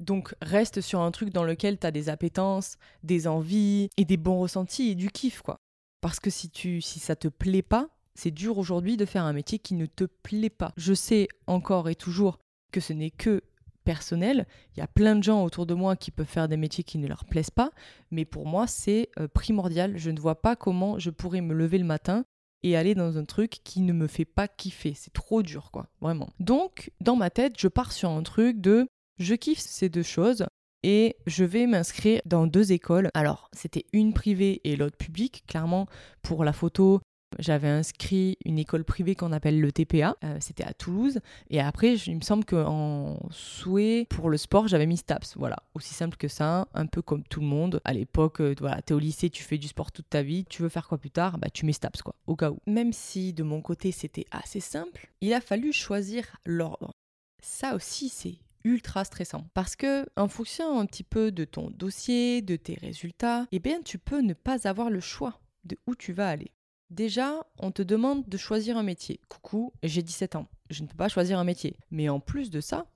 Donc 0.00 0.34
reste 0.40 0.80
sur 0.80 1.00
un 1.00 1.10
truc 1.10 1.30
dans 1.30 1.44
lequel 1.44 1.78
t'as 1.78 1.90
des 1.90 2.08
appétences, 2.08 2.76
des 3.02 3.26
envies 3.26 3.90
et 3.96 4.04
des 4.04 4.16
bons 4.16 4.40
ressentis 4.40 4.90
et 4.90 4.94
du 4.94 5.10
kiff 5.10 5.42
quoi. 5.42 5.58
Parce 6.00 6.20
que 6.20 6.30
si 6.30 6.50
tu 6.50 6.80
si 6.80 7.00
ça 7.00 7.16
te 7.16 7.28
plaît 7.28 7.62
pas, 7.62 7.88
c'est 8.14 8.30
dur 8.30 8.58
aujourd'hui 8.58 8.96
de 8.96 9.04
faire 9.04 9.24
un 9.24 9.32
métier 9.32 9.58
qui 9.58 9.74
ne 9.74 9.86
te 9.86 10.04
plaît 10.04 10.50
pas. 10.50 10.72
Je 10.76 10.94
sais 10.94 11.28
encore 11.46 11.88
et 11.88 11.94
toujours 11.94 12.38
que 12.72 12.80
ce 12.80 12.92
n'est 12.92 13.10
que 13.10 13.42
personnel. 13.84 14.46
Il 14.76 14.80
y 14.80 14.82
a 14.82 14.86
plein 14.86 15.16
de 15.16 15.22
gens 15.22 15.42
autour 15.44 15.66
de 15.66 15.74
moi 15.74 15.96
qui 15.96 16.10
peuvent 16.10 16.26
faire 16.26 16.48
des 16.48 16.56
métiers 16.56 16.84
qui 16.84 16.98
ne 16.98 17.08
leur 17.08 17.24
plaisent 17.24 17.50
pas, 17.50 17.70
mais 18.10 18.24
pour 18.24 18.46
moi 18.46 18.66
c'est 18.66 19.08
euh, 19.18 19.28
primordial. 19.28 19.96
Je 19.96 20.10
ne 20.10 20.20
vois 20.20 20.40
pas 20.40 20.56
comment 20.56 20.98
je 20.98 21.10
pourrais 21.10 21.40
me 21.40 21.54
lever 21.54 21.78
le 21.78 21.84
matin 21.84 22.24
et 22.62 22.76
aller 22.76 22.94
dans 22.94 23.18
un 23.18 23.24
truc 23.24 23.60
qui 23.64 23.80
ne 23.80 23.92
me 23.92 24.06
fait 24.06 24.24
pas 24.24 24.48
kiffer. 24.48 24.94
C'est 24.94 25.12
trop 25.12 25.42
dur, 25.42 25.70
quoi, 25.70 25.88
vraiment. 26.00 26.30
Donc, 26.40 26.90
dans 27.00 27.16
ma 27.16 27.30
tête, 27.30 27.54
je 27.58 27.68
pars 27.68 27.92
sur 27.92 28.10
un 28.10 28.22
truc 28.22 28.60
de 28.60 28.86
je 29.18 29.34
kiffe 29.34 29.58
ces 29.60 29.88
deux 29.88 30.02
choses. 30.02 30.46
et 30.82 31.16
je 31.26 31.44
vais 31.44 31.66
m'inscrire 31.66 32.20
dans 32.24 32.46
deux 32.46 32.72
écoles. 32.72 33.10
Alors, 33.14 33.48
c'était 33.52 33.86
une 33.92 34.12
privée 34.14 34.60
et 34.64 34.76
l'autre 34.76 34.96
publique. 34.96 35.44
Clairement, 35.46 35.86
pour 36.22 36.44
la 36.44 36.52
photo, 36.52 37.00
j'avais 37.38 37.68
inscrit 37.68 38.38
une 38.44 38.58
école 38.58 38.84
privée 38.84 39.14
qu'on 39.14 39.32
appelle 39.32 39.60
le 39.60 39.70
TPA, 39.70 40.16
euh, 40.24 40.36
c'était 40.40 40.64
à 40.64 40.72
Toulouse. 40.72 41.20
Et 41.50 41.60
après, 41.60 41.96
il 41.96 42.16
me 42.16 42.22
semble 42.22 42.44
qu'en 42.44 43.18
souhait 43.30 44.06
pour 44.08 44.30
le 44.30 44.36
sport, 44.36 44.68
j'avais 44.68 44.86
mis 44.86 44.96
STAPS. 44.96 45.36
Voilà, 45.36 45.56
aussi 45.74 45.94
simple 45.94 46.16
que 46.16 46.28
ça, 46.28 46.68
un 46.74 46.86
peu 46.86 47.02
comme 47.02 47.22
tout 47.24 47.40
le 47.40 47.46
monde. 47.46 47.80
À 47.84 47.92
l'époque, 47.92 48.40
euh, 48.40 48.54
voilà, 48.58 48.80
t'es 48.82 48.94
au 48.94 48.98
lycée, 48.98 49.30
tu 49.30 49.42
fais 49.42 49.58
du 49.58 49.68
sport 49.68 49.92
toute 49.92 50.08
ta 50.08 50.22
vie, 50.22 50.44
tu 50.44 50.62
veux 50.62 50.68
faire 50.68 50.88
quoi 50.88 50.98
plus 50.98 51.10
tard? 51.10 51.38
Bah, 51.38 51.48
tu 51.52 51.66
mets 51.66 51.72
STAPS, 51.72 52.02
quoi, 52.02 52.14
au 52.26 52.36
cas 52.36 52.50
où. 52.50 52.58
Même 52.66 52.92
si 52.92 53.32
de 53.32 53.42
mon 53.42 53.60
côté, 53.60 53.92
c'était 53.92 54.26
assez 54.30 54.60
simple, 54.60 55.10
il 55.20 55.32
a 55.32 55.40
fallu 55.40 55.72
choisir 55.72 56.24
l'ordre. 56.46 56.94
Ça 57.40 57.74
aussi, 57.74 58.08
c'est 58.08 58.38
ultra 58.64 59.04
stressant 59.04 59.44
parce 59.54 59.76
que 59.76 60.06
en 60.16 60.28
fonction 60.28 60.80
un 60.80 60.86
petit 60.86 61.04
peu 61.04 61.30
de 61.30 61.44
ton 61.44 61.70
dossier, 61.70 62.42
de 62.42 62.56
tes 62.56 62.74
résultats, 62.74 63.46
eh 63.52 63.60
bien 63.60 63.80
tu 63.82 63.98
peux 63.98 64.20
ne 64.20 64.34
pas 64.34 64.68
avoir 64.68 64.90
le 64.90 65.00
choix 65.00 65.40
de 65.64 65.76
où 65.86 65.94
tu 65.94 66.12
vas 66.12 66.28
aller. 66.28 66.50
Déjà, 66.90 67.46
on 67.58 67.70
te 67.70 67.82
demande 67.82 68.26
de 68.28 68.36
choisir 68.38 68.78
un 68.78 68.82
métier. 68.82 69.20
Coucou, 69.28 69.72
j'ai 69.82 70.02
17 70.02 70.36
ans, 70.36 70.48
je 70.70 70.82
ne 70.82 70.88
peux 70.88 70.96
pas 70.96 71.08
choisir 71.08 71.38
un 71.38 71.44
métier. 71.44 71.76
Mais 71.90 72.08
en 72.08 72.18
plus 72.18 72.50
de 72.50 72.60
ça, 72.60 72.86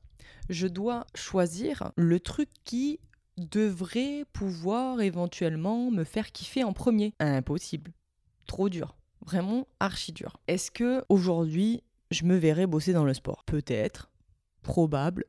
je 0.49 0.67
dois 0.67 1.07
choisir 1.15 1.93
le 1.97 2.19
truc 2.19 2.49
qui 2.65 3.01
devrait 3.37 4.25
pouvoir 4.33 5.01
éventuellement 5.01 5.91
me 5.91 6.05
faire 6.05 6.33
kiffer 6.33 6.65
en 6.65 6.73
premier. 6.73 7.13
Impossible. 7.19 7.93
Trop 8.47 8.69
dur. 8.69 8.97
Vraiment 9.25 9.69
archi 9.79 10.13
dur. 10.13 10.39
Est-ce 10.49 10.71
que 10.71 11.05
aujourd'hui, 11.09 11.83
je 12.11 12.25
me 12.25 12.37
verrais 12.37 12.67
bosser 12.67 12.93
dans 12.93 13.05
le 13.05 13.15
sport? 13.15 13.45
Peut-être. 13.45 14.11
Probable. 14.63 15.25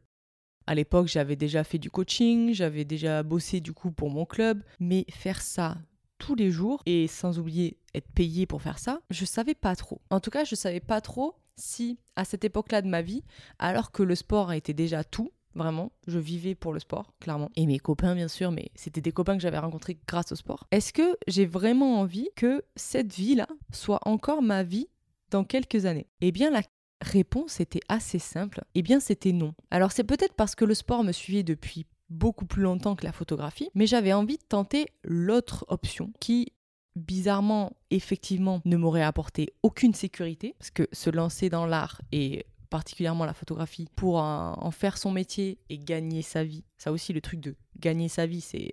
À 0.67 0.75
l'époque, 0.75 1.07
j'avais 1.07 1.35
déjà 1.35 1.63
fait 1.63 1.77
du 1.77 1.89
coaching, 1.91 2.53
j'avais 2.53 2.85
déjà 2.85 3.23
bossé 3.23 3.59
du 3.59 3.73
coup 3.73 3.91
pour 3.91 4.09
mon 4.09 4.25
club, 4.25 4.63
mais 4.79 5.05
faire 5.09 5.41
ça 5.41 5.77
tous 6.25 6.35
les 6.35 6.51
jours 6.51 6.81
et 6.85 7.07
sans 7.07 7.37
oublier 7.37 7.77
être 7.93 8.09
payé 8.13 8.45
pour 8.45 8.61
faire 8.61 8.79
ça, 8.79 9.01
je 9.09 9.25
savais 9.25 9.55
pas 9.55 9.75
trop. 9.75 9.99
En 10.09 10.21
tout 10.21 10.29
cas, 10.29 10.45
je 10.45 10.55
savais 10.55 10.79
pas 10.79 11.01
trop 11.01 11.35
si 11.57 11.99
à 12.15 12.23
cette 12.23 12.45
époque-là 12.45 12.81
de 12.81 12.87
ma 12.87 13.01
vie, 13.01 13.25
alors 13.59 13.91
que 13.91 14.03
le 14.03 14.15
sport 14.15 14.53
était 14.53 14.73
déjà 14.73 15.03
tout, 15.03 15.31
Vraiment, 15.55 15.91
je 16.07 16.17
vivais 16.17 16.55
pour 16.55 16.73
le 16.73 16.79
sport, 16.79 17.13
clairement. 17.19 17.51
Et 17.55 17.67
mes 17.67 17.77
copains, 17.77 18.15
bien 18.15 18.27
sûr, 18.27 18.51
mais 18.51 18.71
c'était 18.73 19.01
des 19.01 19.11
copains 19.11 19.35
que 19.35 19.41
j'avais 19.43 19.59
rencontrés 19.59 19.99
grâce 20.07 20.31
au 20.31 20.35
sport. 20.35 20.65
Est-ce 20.71 20.91
que 20.91 21.15
j'ai 21.27 21.45
vraiment 21.45 21.99
envie 21.99 22.29
que 22.35 22.63
cette 22.75 23.13
vie-là 23.13 23.47
soit 23.71 23.99
encore 24.07 24.41
ma 24.41 24.63
vie 24.63 24.87
dans 25.29 25.43
quelques 25.43 25.85
années? 25.85 26.07
Eh 26.21 26.31
bien, 26.31 26.49
la 26.49 26.63
réponse 27.01 27.59
était 27.59 27.81
assez 27.87 28.17
simple. 28.17 28.63
Eh 28.73 28.81
bien, 28.81 28.99
c'était 28.99 29.31
non. 29.31 29.53
Alors, 29.69 29.91
c'est 29.91 30.03
peut-être 30.03 30.33
parce 30.33 30.55
que 30.55 30.65
le 30.65 30.73
sport 30.73 31.03
me 31.03 31.11
suivait 31.11 31.43
depuis 31.43 31.85
beaucoup 32.09 32.45
plus 32.45 32.63
longtemps 32.63 32.95
que 32.95 33.05
la 33.05 33.11
photographie, 33.11 33.69
mais 33.75 33.87
j'avais 33.87 34.13
envie 34.13 34.37
de 34.37 34.43
tenter 34.43 34.87
l'autre 35.03 35.65
option 35.69 36.11
qui 36.19 36.53
bizarrement, 36.95 37.75
effectivement, 37.89 38.61
ne 38.65 38.77
m'aurait 38.77 39.01
apporté 39.01 39.53
aucune 39.63 39.95
sécurité, 39.95 40.53
parce 40.59 40.69
que 40.69 40.87
se 40.91 41.09
lancer 41.09 41.49
dans 41.49 41.65
l'art 41.65 42.01
et 42.11 42.45
particulièrement 42.69 43.25
la 43.25 43.33
photographie, 43.33 43.87
pour 43.95 44.17
en 44.17 44.71
faire 44.71 44.97
son 44.97 45.11
métier 45.11 45.57
et 45.69 45.77
gagner 45.77 46.21
sa 46.21 46.43
vie, 46.43 46.63
ça 46.77 46.91
aussi 46.91 47.13
le 47.13 47.21
truc 47.21 47.39
de 47.39 47.55
gagner 47.79 48.09
sa 48.09 48.25
vie, 48.25 48.41
c'est 48.41 48.71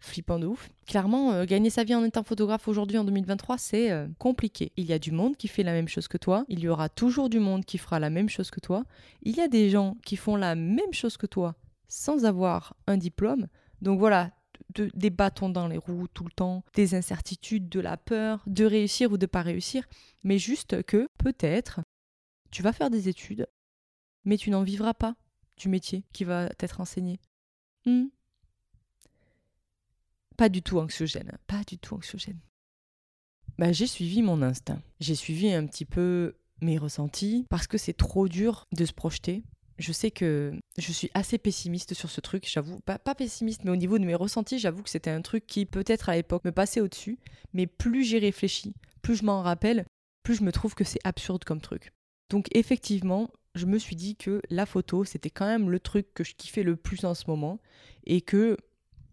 flippant 0.00 0.38
de 0.38 0.46
ouf. 0.46 0.68
Clairement, 0.86 1.32
euh, 1.32 1.44
gagner 1.44 1.70
sa 1.70 1.84
vie 1.84 1.94
en 1.94 2.04
étant 2.04 2.22
photographe 2.22 2.68
aujourd'hui 2.68 2.98
en 2.98 3.04
2023, 3.04 3.58
c'est 3.58 3.90
euh, 3.90 4.06
compliqué. 4.18 4.72
Il 4.76 4.84
y 4.84 4.92
a 4.92 4.98
du 4.98 5.10
monde 5.10 5.36
qui 5.36 5.48
fait 5.48 5.62
la 5.62 5.72
même 5.72 5.88
chose 5.88 6.08
que 6.08 6.18
toi, 6.18 6.44
il 6.48 6.60
y 6.60 6.68
aura 6.68 6.88
toujours 6.88 7.28
du 7.28 7.40
monde 7.40 7.64
qui 7.64 7.78
fera 7.78 7.98
la 7.98 8.10
même 8.10 8.28
chose 8.28 8.50
que 8.50 8.60
toi, 8.60 8.84
il 9.22 9.36
y 9.36 9.40
a 9.40 9.48
des 9.48 9.70
gens 9.70 9.96
qui 10.04 10.16
font 10.16 10.36
la 10.36 10.54
même 10.54 10.92
chose 10.92 11.16
que 11.16 11.26
toi 11.26 11.54
sans 11.88 12.24
avoir 12.24 12.76
un 12.86 12.96
diplôme. 12.96 13.48
Donc 13.82 13.98
voilà, 13.98 14.32
des 14.74 15.10
bâtons 15.10 15.48
dans 15.48 15.68
les 15.68 15.78
roues 15.78 16.08
tout 16.08 16.24
le 16.24 16.30
temps, 16.30 16.64
des 16.74 16.94
incertitudes, 16.94 17.68
de 17.68 17.80
la 17.80 17.96
peur, 17.96 18.42
de 18.46 18.64
réussir 18.64 19.12
ou 19.12 19.18
de 19.18 19.26
pas 19.26 19.42
réussir, 19.42 19.86
mais 20.22 20.38
juste 20.38 20.82
que 20.84 21.08
peut-être 21.18 21.80
tu 22.50 22.62
vas 22.62 22.72
faire 22.72 22.90
des 22.90 23.08
études, 23.08 23.48
mais 24.24 24.36
tu 24.36 24.50
n'en 24.50 24.62
vivras 24.62 24.94
pas 24.94 25.16
du 25.56 25.68
métier 25.68 26.04
qui 26.12 26.24
va 26.24 26.48
t'être 26.50 26.80
enseigné. 26.80 27.20
Hmm. 27.84 28.06
Pas 30.36 30.48
du 30.48 30.62
tout 30.62 30.78
anxiogène, 30.78 31.32
pas 31.46 31.62
du 31.64 31.78
tout 31.78 31.94
anxiogène. 31.94 32.40
Bah, 33.58 33.72
j'ai 33.72 33.86
suivi 33.86 34.22
mon 34.22 34.42
instinct. 34.42 34.82
J'ai 35.00 35.14
suivi 35.14 35.50
un 35.52 35.66
petit 35.66 35.86
peu 35.86 36.36
mes 36.60 36.76
ressentis 36.78 37.46
parce 37.48 37.66
que 37.66 37.78
c'est 37.78 37.96
trop 37.96 38.28
dur 38.28 38.66
de 38.72 38.84
se 38.84 38.92
projeter 38.92 39.44
je 39.78 39.92
sais 39.92 40.10
que 40.10 40.54
je 40.78 40.92
suis 40.92 41.10
assez 41.14 41.38
pessimiste 41.38 41.94
sur 41.94 42.10
ce 42.10 42.20
truc, 42.20 42.48
j'avoue. 42.50 42.80
Pas, 42.80 42.98
pessimiste, 43.14 43.64
mais 43.64 43.70
au 43.70 43.76
niveau 43.76 43.98
de 43.98 44.04
mes 44.04 44.14
ressentis, 44.14 44.58
j'avoue 44.58 44.82
que 44.82 44.90
c'était 44.90 45.10
un 45.10 45.22
truc 45.22 45.46
qui 45.46 45.66
peut-être 45.66 46.08
à 46.08 46.16
l'époque 46.16 46.44
me 46.44 46.52
passait 46.52 46.80
au-dessus. 46.80 47.18
Mais 47.52 47.66
plus 47.66 48.04
j'y 48.04 48.18
réfléchis, 48.18 48.74
plus 49.02 49.16
je 49.16 49.24
m'en 49.24 49.42
rappelle, 49.42 49.86
plus 50.22 50.36
je 50.36 50.44
me 50.44 50.52
trouve 50.52 50.74
que 50.74 50.84
c'est 50.84 51.00
absurde 51.04 51.44
comme 51.44 51.60
truc. 51.60 51.92
Donc 52.30 52.48
effectivement, 52.54 53.30
je 53.54 53.66
me 53.66 53.78
suis 53.78 53.96
dit 53.96 54.16
que 54.16 54.40
la 54.50 54.66
photo, 54.66 55.04
c'était 55.04 55.30
quand 55.30 55.46
même 55.46 55.70
le 55.70 55.80
truc 55.80 56.12
que 56.14 56.24
je 56.24 56.34
kiffais 56.34 56.62
le 56.62 56.76
plus 56.76 57.04
en 57.04 57.14
ce 57.14 57.24
moment. 57.28 57.60
Et 58.04 58.20
que 58.20 58.56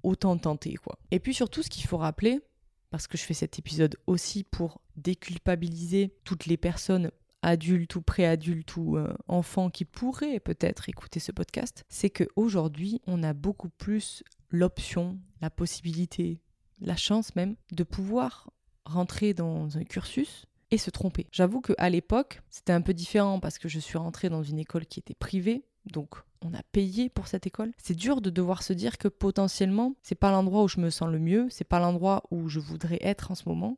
autant 0.04 0.38
tenter, 0.38 0.76
quoi. 0.76 1.00
Et 1.12 1.20
puis 1.20 1.34
surtout, 1.34 1.64
ce 1.64 1.70
qu'il 1.70 1.86
faut 1.86 1.98
rappeler, 1.98 2.42
parce 2.90 3.08
que 3.08 3.18
je 3.18 3.24
fais 3.24 3.34
cet 3.34 3.58
épisode 3.58 3.96
aussi 4.06 4.44
pour 4.44 4.82
déculpabiliser 4.98 6.14
toutes 6.24 6.46
les 6.46 6.58
personnes 6.58 7.10
adulte 7.44 7.96
ou 7.96 8.02
préadulte 8.02 8.76
ou 8.78 8.98
euh, 8.98 9.14
enfant 9.28 9.70
qui 9.70 9.86
pourrait 9.86 10.40
peut-être 10.40 10.90
écouter 10.90 11.20
ce 11.20 11.32
podcast, 11.32 11.84
c'est 11.90 12.10
qu'aujourd'hui, 12.10 13.02
on 13.06 13.22
a 13.22 13.34
beaucoup 13.34 13.70
plus 13.70 14.24
l'option, 14.50 15.20
la 15.42 15.50
possibilité, 15.50 16.42
la 16.80 16.96
chance 16.96 17.36
même 17.36 17.56
de 17.72 17.84
pouvoir 17.84 18.50
rentrer 18.86 19.34
dans 19.34 19.78
un 19.78 19.84
cursus 19.84 20.46
et 20.72 20.78
se 20.78 20.90
tromper. 20.90 21.28
J'avoue 21.32 21.62
qu'à 21.62 21.90
l'époque, 21.90 22.42
c'était 22.50 22.74
un 22.74 22.82
peu 22.82 22.94
différent 22.94 23.40
parce 23.40 23.60
que 23.60 23.70
je 23.70 23.80
suis 23.80 23.98
rentrée 23.98 24.30
dans 24.30 24.44
une 24.44 24.60
école 24.60 24.86
qui 24.86 25.00
était 25.00 25.14
privée, 25.14 25.66
donc 25.86 26.16
on 26.42 26.54
a 26.54 26.64
payé 26.72 27.10
pour 27.10 27.28
cette 27.28 27.48
école. 27.48 27.72
C'est 27.78 27.96
dur 27.96 28.22
de 28.22 28.30
devoir 28.30 28.64
se 28.64 28.74
dire 28.74 28.98
que 28.98 29.08
potentiellement, 29.08 29.96
c'est 30.02 30.16
pas 30.16 30.32
l'endroit 30.32 30.64
où 30.64 30.68
je 30.68 30.80
me 30.80 30.90
sens 30.90 31.10
le 31.10 31.20
mieux, 31.20 31.48
c'est 31.50 31.64
pas 31.64 31.80
l'endroit 31.80 32.24
où 32.32 32.50
je 32.50 32.60
voudrais 32.60 33.00
être 33.02 33.32
en 33.32 33.36
ce 33.36 33.48
moment. 33.48 33.78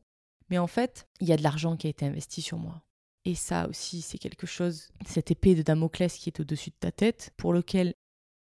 Mais 0.49 0.57
en 0.57 0.67
fait, 0.67 1.07
il 1.19 1.27
y 1.27 1.33
a 1.33 1.37
de 1.37 1.43
l'argent 1.43 1.75
qui 1.75 1.87
a 1.87 1.89
été 1.89 2.05
investi 2.05 2.41
sur 2.41 2.57
moi. 2.57 2.81
Et 3.25 3.35
ça 3.35 3.67
aussi, 3.67 4.01
c'est 4.01 4.19
quelque 4.19 4.45
chose, 4.47 4.89
cette 5.05 5.31
épée 5.31 5.55
de 5.55 5.63
Damoclès 5.63 6.15
qui 6.15 6.29
est 6.29 6.39
au-dessus 6.39 6.69
de 6.69 6.75
ta 6.79 6.91
tête, 6.91 7.33
pour 7.37 7.53
lequel 7.53 7.95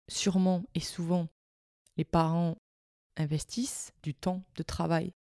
sûrement 0.09 0.65
et 0.75 0.81
souvent 0.81 1.29
les 1.97 2.05
parents 2.05 2.57
investissent 3.17 3.93
du 4.03 4.15
temps 4.15 4.43
de 4.57 4.63
travail 4.63 5.13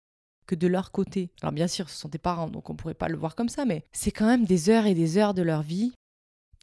que 0.46 0.54
de 0.54 0.66
leur 0.66 0.90
côté. 0.92 1.30
Alors 1.42 1.52
bien 1.52 1.68
sûr, 1.68 1.90
ce 1.90 1.96
sont 1.96 2.08
des 2.08 2.18
parents, 2.18 2.48
donc 2.48 2.70
on 2.70 2.72
ne 2.72 2.78
pourrait 2.78 2.94
pas 2.94 3.08
le 3.08 3.18
voir 3.18 3.36
comme 3.36 3.50
ça, 3.50 3.66
mais 3.66 3.84
c'est 3.92 4.10
quand 4.10 4.26
même 4.26 4.46
des 4.46 4.70
heures 4.70 4.86
et 4.86 4.94
des 4.94 5.18
heures 5.18 5.34
de 5.34 5.42
leur 5.42 5.62
vie 5.62 5.92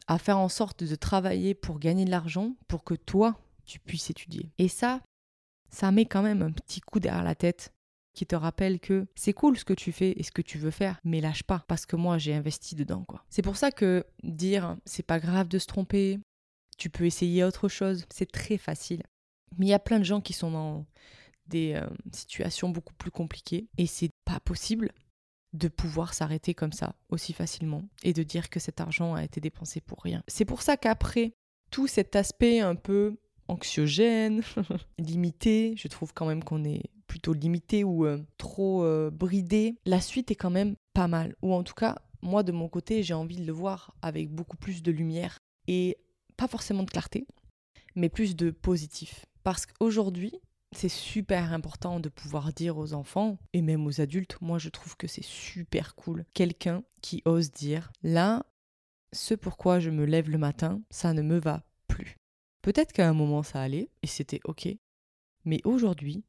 à 0.07 0.17
faire 0.17 0.39
en 0.39 0.49
sorte 0.49 0.83
de 0.83 0.95
travailler 0.95 1.53
pour 1.53 1.79
gagner 1.79 2.05
de 2.05 2.11
l'argent, 2.11 2.55
pour 2.67 2.83
que 2.83 2.95
toi, 2.95 3.39
tu 3.65 3.79
puisses 3.79 4.09
étudier. 4.09 4.49
Et 4.57 4.69
ça, 4.69 5.01
ça 5.69 5.91
met 5.91 6.05
quand 6.05 6.23
même 6.23 6.41
un 6.41 6.51
petit 6.51 6.81
coup 6.81 6.99
derrière 6.99 7.23
la 7.23 7.35
tête 7.35 7.73
qui 8.17 8.25
te 8.25 8.35
rappelle 8.35 8.79
que 8.79 9.05
c'est 9.13 9.33
cool 9.33 9.59
ce 9.59 9.63
que 9.63 9.73
tu 9.73 9.91
fais 9.91 10.13
et 10.17 10.23
ce 10.23 10.31
que 10.31 10.41
tu 10.41 10.57
veux 10.57 10.71
faire, 10.71 10.99
mais 11.03 11.21
lâche 11.21 11.43
pas 11.43 11.63
parce 11.67 11.85
que 11.85 11.95
moi 11.95 12.17
j'ai 12.17 12.33
investi 12.33 12.73
dedans 12.73 13.03
quoi. 13.03 13.23
C'est 13.29 13.43
pour 13.43 13.57
ça 13.57 13.69
que 13.69 14.05
dire 14.23 14.75
c'est 14.85 15.05
pas 15.05 15.19
grave 15.19 15.47
de 15.47 15.59
se 15.59 15.67
tromper, 15.67 16.19
tu 16.79 16.89
peux 16.89 17.05
essayer 17.05 17.43
autre 17.43 17.69
chose, 17.69 18.05
c'est 18.11 18.31
très 18.31 18.57
facile. 18.57 19.03
Mais 19.59 19.67
il 19.67 19.69
y 19.69 19.73
a 19.73 19.79
plein 19.79 19.99
de 19.99 20.03
gens 20.03 20.19
qui 20.19 20.33
sont 20.33 20.49
dans 20.49 20.85
des 21.45 21.73
euh, 21.75 21.87
situations 22.11 22.69
beaucoup 22.69 22.95
plus 22.95 23.11
compliquées 23.11 23.67
et 23.77 23.85
c'est 23.85 24.09
pas 24.25 24.39
possible 24.39 24.91
de 25.53 25.67
pouvoir 25.67 26.15
s'arrêter 26.15 26.55
comme 26.55 26.73
ça 26.73 26.95
aussi 27.09 27.33
facilement 27.33 27.83
et 28.01 28.13
de 28.13 28.23
dire 28.23 28.49
que 28.49 28.59
cet 28.59 28.81
argent 28.81 29.13
a 29.13 29.23
été 29.23 29.39
dépensé 29.39 29.79
pour 29.79 30.01
rien. 30.01 30.23
C'est 30.27 30.43
pour 30.43 30.63
ça 30.63 30.75
qu'après 30.75 31.33
tout 31.69 31.85
cet 31.85 32.15
aspect 32.15 32.61
un 32.61 32.75
peu 32.75 33.15
anxiogène, 33.47 34.41
limité, 34.97 35.75
je 35.77 35.87
trouve 35.87 36.13
quand 36.13 36.25
même 36.25 36.43
qu'on 36.43 36.65
est 36.65 36.89
plutôt 37.07 37.33
limité 37.33 37.83
ou 37.83 38.05
euh, 38.05 38.19
trop 38.37 38.83
euh, 38.83 39.09
bridé, 39.09 39.75
la 39.85 40.01
suite 40.01 40.31
est 40.31 40.35
quand 40.35 40.49
même 40.49 40.75
pas 40.93 41.07
mal. 41.07 41.35
Ou 41.41 41.53
en 41.53 41.63
tout 41.63 41.73
cas, 41.73 41.97
moi 42.21 42.43
de 42.43 42.51
mon 42.51 42.69
côté, 42.69 43.03
j'ai 43.03 43.13
envie 43.13 43.37
de 43.37 43.45
le 43.45 43.53
voir 43.53 43.95
avec 44.01 44.29
beaucoup 44.29 44.57
plus 44.57 44.83
de 44.83 44.91
lumière 44.91 45.39
et 45.67 45.97
pas 46.35 46.47
forcément 46.47 46.83
de 46.83 46.89
clarté, 46.89 47.25
mais 47.95 48.09
plus 48.09 48.35
de 48.35 48.51
positif. 48.51 49.25
Parce 49.43 49.65
qu'aujourd'hui, 49.65 50.33
c'est 50.75 50.89
super 50.89 51.53
important 51.53 51.99
de 51.99 52.09
pouvoir 52.09 52.53
dire 52.53 52.77
aux 52.77 52.93
enfants 52.93 53.39
et 53.53 53.61
même 53.61 53.87
aux 53.87 54.01
adultes, 54.01 54.37
moi 54.41 54.59
je 54.59 54.69
trouve 54.69 54.97
que 54.97 55.07
c'est 55.07 55.23
super 55.23 55.95
cool, 55.95 56.25
quelqu'un 56.33 56.83
qui 57.01 57.21
ose 57.25 57.51
dire 57.51 57.91
là, 58.03 58.45
ce 59.13 59.33
pourquoi 59.33 59.79
je 59.79 59.89
me 59.89 60.05
lève 60.05 60.29
le 60.29 60.37
matin, 60.37 60.81
ça 60.89 61.13
ne 61.13 61.21
me 61.21 61.39
va 61.39 61.63
plus. 61.87 62.17
Peut-être 62.61 62.91
qu'à 62.91 63.07
un 63.07 63.13
moment 63.13 63.43
ça 63.43 63.61
allait 63.61 63.89
et 64.03 64.07
c'était 64.07 64.41
ok, 64.43 64.67
mais 65.45 65.61
aujourd'hui, 65.63 66.25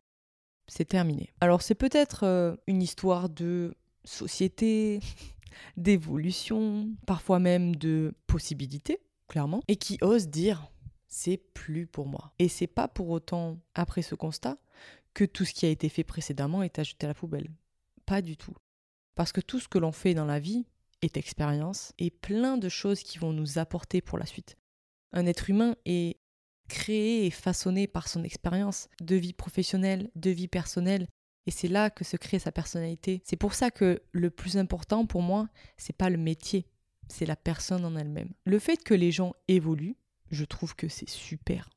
c'est 0.68 0.86
terminé. 0.86 1.32
Alors 1.40 1.62
c'est 1.62 1.74
peut-être 1.74 2.24
euh, 2.24 2.56
une 2.66 2.82
histoire 2.82 3.28
de 3.28 3.74
société, 4.04 5.00
d'évolution, 5.76 6.90
parfois 7.06 7.38
même 7.38 7.74
de 7.74 8.14
possibilités, 8.26 9.00
clairement, 9.26 9.60
et 9.68 9.76
qui 9.76 9.98
ose 10.02 10.28
dire 10.28 10.70
c'est 11.08 11.38
plus 11.38 11.86
pour 11.86 12.06
moi. 12.06 12.32
Et 12.38 12.48
c'est 12.48 12.66
pas 12.66 12.86
pour 12.86 13.08
autant, 13.08 13.58
après 13.74 14.02
ce 14.02 14.14
constat, 14.14 14.56
que 15.14 15.24
tout 15.24 15.44
ce 15.44 15.54
qui 15.54 15.66
a 15.66 15.70
été 15.70 15.88
fait 15.88 16.04
précédemment 16.04 16.62
est 16.62 16.78
ajouté 16.78 17.06
à 17.06 17.08
la 17.08 17.14
poubelle. 17.14 17.48
Pas 18.06 18.22
du 18.22 18.36
tout. 18.36 18.54
Parce 19.14 19.32
que 19.32 19.40
tout 19.40 19.58
ce 19.58 19.68
que 19.68 19.78
l'on 19.78 19.90
fait 19.90 20.14
dans 20.14 20.26
la 20.26 20.38
vie 20.38 20.66
est 21.02 21.16
expérience 21.16 21.92
et 21.98 22.10
plein 22.10 22.56
de 22.56 22.68
choses 22.68 23.02
qui 23.02 23.18
vont 23.18 23.32
nous 23.32 23.58
apporter 23.58 24.00
pour 24.00 24.18
la 24.18 24.26
suite. 24.26 24.56
Un 25.12 25.26
être 25.26 25.48
humain 25.48 25.74
est 25.86 26.18
créé 26.68 27.26
et 27.26 27.30
façonné 27.30 27.86
par 27.86 28.08
son 28.08 28.22
expérience 28.22 28.88
de 29.00 29.16
vie 29.16 29.32
professionnelle, 29.32 30.10
de 30.14 30.30
vie 30.30 30.48
personnelle, 30.48 31.08
et 31.46 31.50
c'est 31.50 31.68
là 31.68 31.88
que 31.88 32.04
se 32.04 32.16
crée 32.16 32.38
sa 32.38 32.52
personnalité. 32.52 33.22
C'est 33.24 33.36
pour 33.36 33.54
ça 33.54 33.70
que 33.70 34.02
le 34.12 34.30
plus 34.30 34.58
important 34.58 35.06
pour 35.06 35.22
moi, 35.22 35.48
c'est 35.78 35.96
pas 35.96 36.10
le 36.10 36.18
métier, 36.18 36.66
c'est 37.08 37.26
la 37.26 37.36
personne 37.36 37.84
en 37.84 37.96
elle-même. 37.96 38.32
Le 38.44 38.58
fait 38.58 38.82
que 38.84 38.94
les 38.94 39.10
gens 39.10 39.32
évoluent, 39.48 39.96
je 40.30 40.44
trouve 40.44 40.76
que 40.76 40.88
c'est 40.88 41.08
super. 41.08 41.70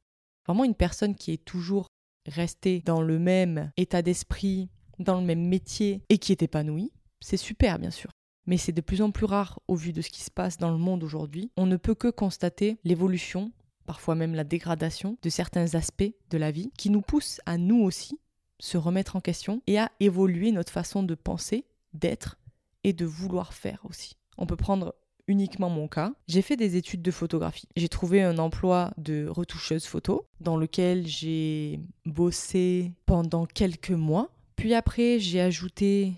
Vraiment 0.46 0.66
une 0.66 0.76
personne 0.76 1.16
qui 1.16 1.32
est 1.32 1.46
toujours 1.46 1.88
restée 2.28 2.82
dans 2.82 3.02
le 3.02 3.18
même 3.18 3.72
état 3.78 4.02
d'esprit, 4.02 4.70
dans 5.00 5.20
le 5.20 5.26
même 5.26 5.48
métier 5.48 6.04
et 6.10 6.18
qui 6.18 6.32
est 6.32 6.44
épanouie, 6.44 6.92
c'est 7.22 7.38
super 7.38 7.80
bien 7.80 7.92
sûr. 7.92 8.12
Mais 8.48 8.58
c'est 8.58 8.72
de 8.72 8.82
plus 8.82 9.02
en 9.02 9.12
plus 9.12 9.26
rare 9.26 9.60
au 9.68 9.76
vu 9.76 9.94
de 9.94 10.02
ce 10.02 10.10
qui 10.10 10.22
se 10.22 10.32
passe 10.32 10.58
dans 10.58 10.72
le 10.72 10.78
monde 10.78 11.04
aujourd'hui. 11.04 11.52
On 11.58 11.66
ne 11.66 11.78
peut 11.78 11.96
que 11.96 12.10
constater 12.10 12.78
l'évolution, 12.84 13.52
parfois 13.92 14.16
même 14.16 14.36
la 14.36 14.46
dégradation 14.46 15.18
de 15.22 15.30
certains 15.30 15.76
aspects 15.76 16.14
de 16.30 16.38
la 16.38 16.50
vie 16.52 16.72
qui 16.78 16.90
nous 16.90 17.02
poussent 17.02 17.42
à 17.46 17.58
nous 17.58 17.84
aussi 17.84 18.18
se 18.58 18.78
remettre 18.78 19.18
en 19.18 19.20
question 19.20 19.62
et 19.68 19.80
à 19.80 19.92
évoluer 20.00 20.54
notre 20.54 20.72
façon 20.72 21.04
de 21.04 21.14
penser, 21.14 21.66
d'être 21.94 22.38
et 22.86 22.94
de 22.94 23.04
vouloir 23.04 23.54
faire 23.54 23.82
aussi. 23.90 24.16
On 24.38 24.46
peut 24.46 24.56
prendre 24.56 24.96
uniquement 25.28 25.70
mon 25.70 25.90
cas. 25.90 26.14
J'ai 26.30 26.42
fait 26.42 26.56
des 26.56 26.78
études 26.78 27.02
de 27.02 27.12
photographie. 27.12 27.68
J'ai 27.76 27.90
trouvé 27.90 28.24
un 28.24 28.38
emploi 28.38 28.92
de 28.98 29.28
retoucheuse 29.28 29.86
photo 29.86 30.26
dans 30.40 30.56
lequel 30.56 31.06
j'ai 31.06 31.82
bossé 32.06 32.94
pendant 33.06 33.46
quelques 33.46 33.92
mois. 33.92 34.30
Puis 34.56 34.74
après, 34.74 35.20
j'ai 35.20 35.42
ajouté 35.42 36.14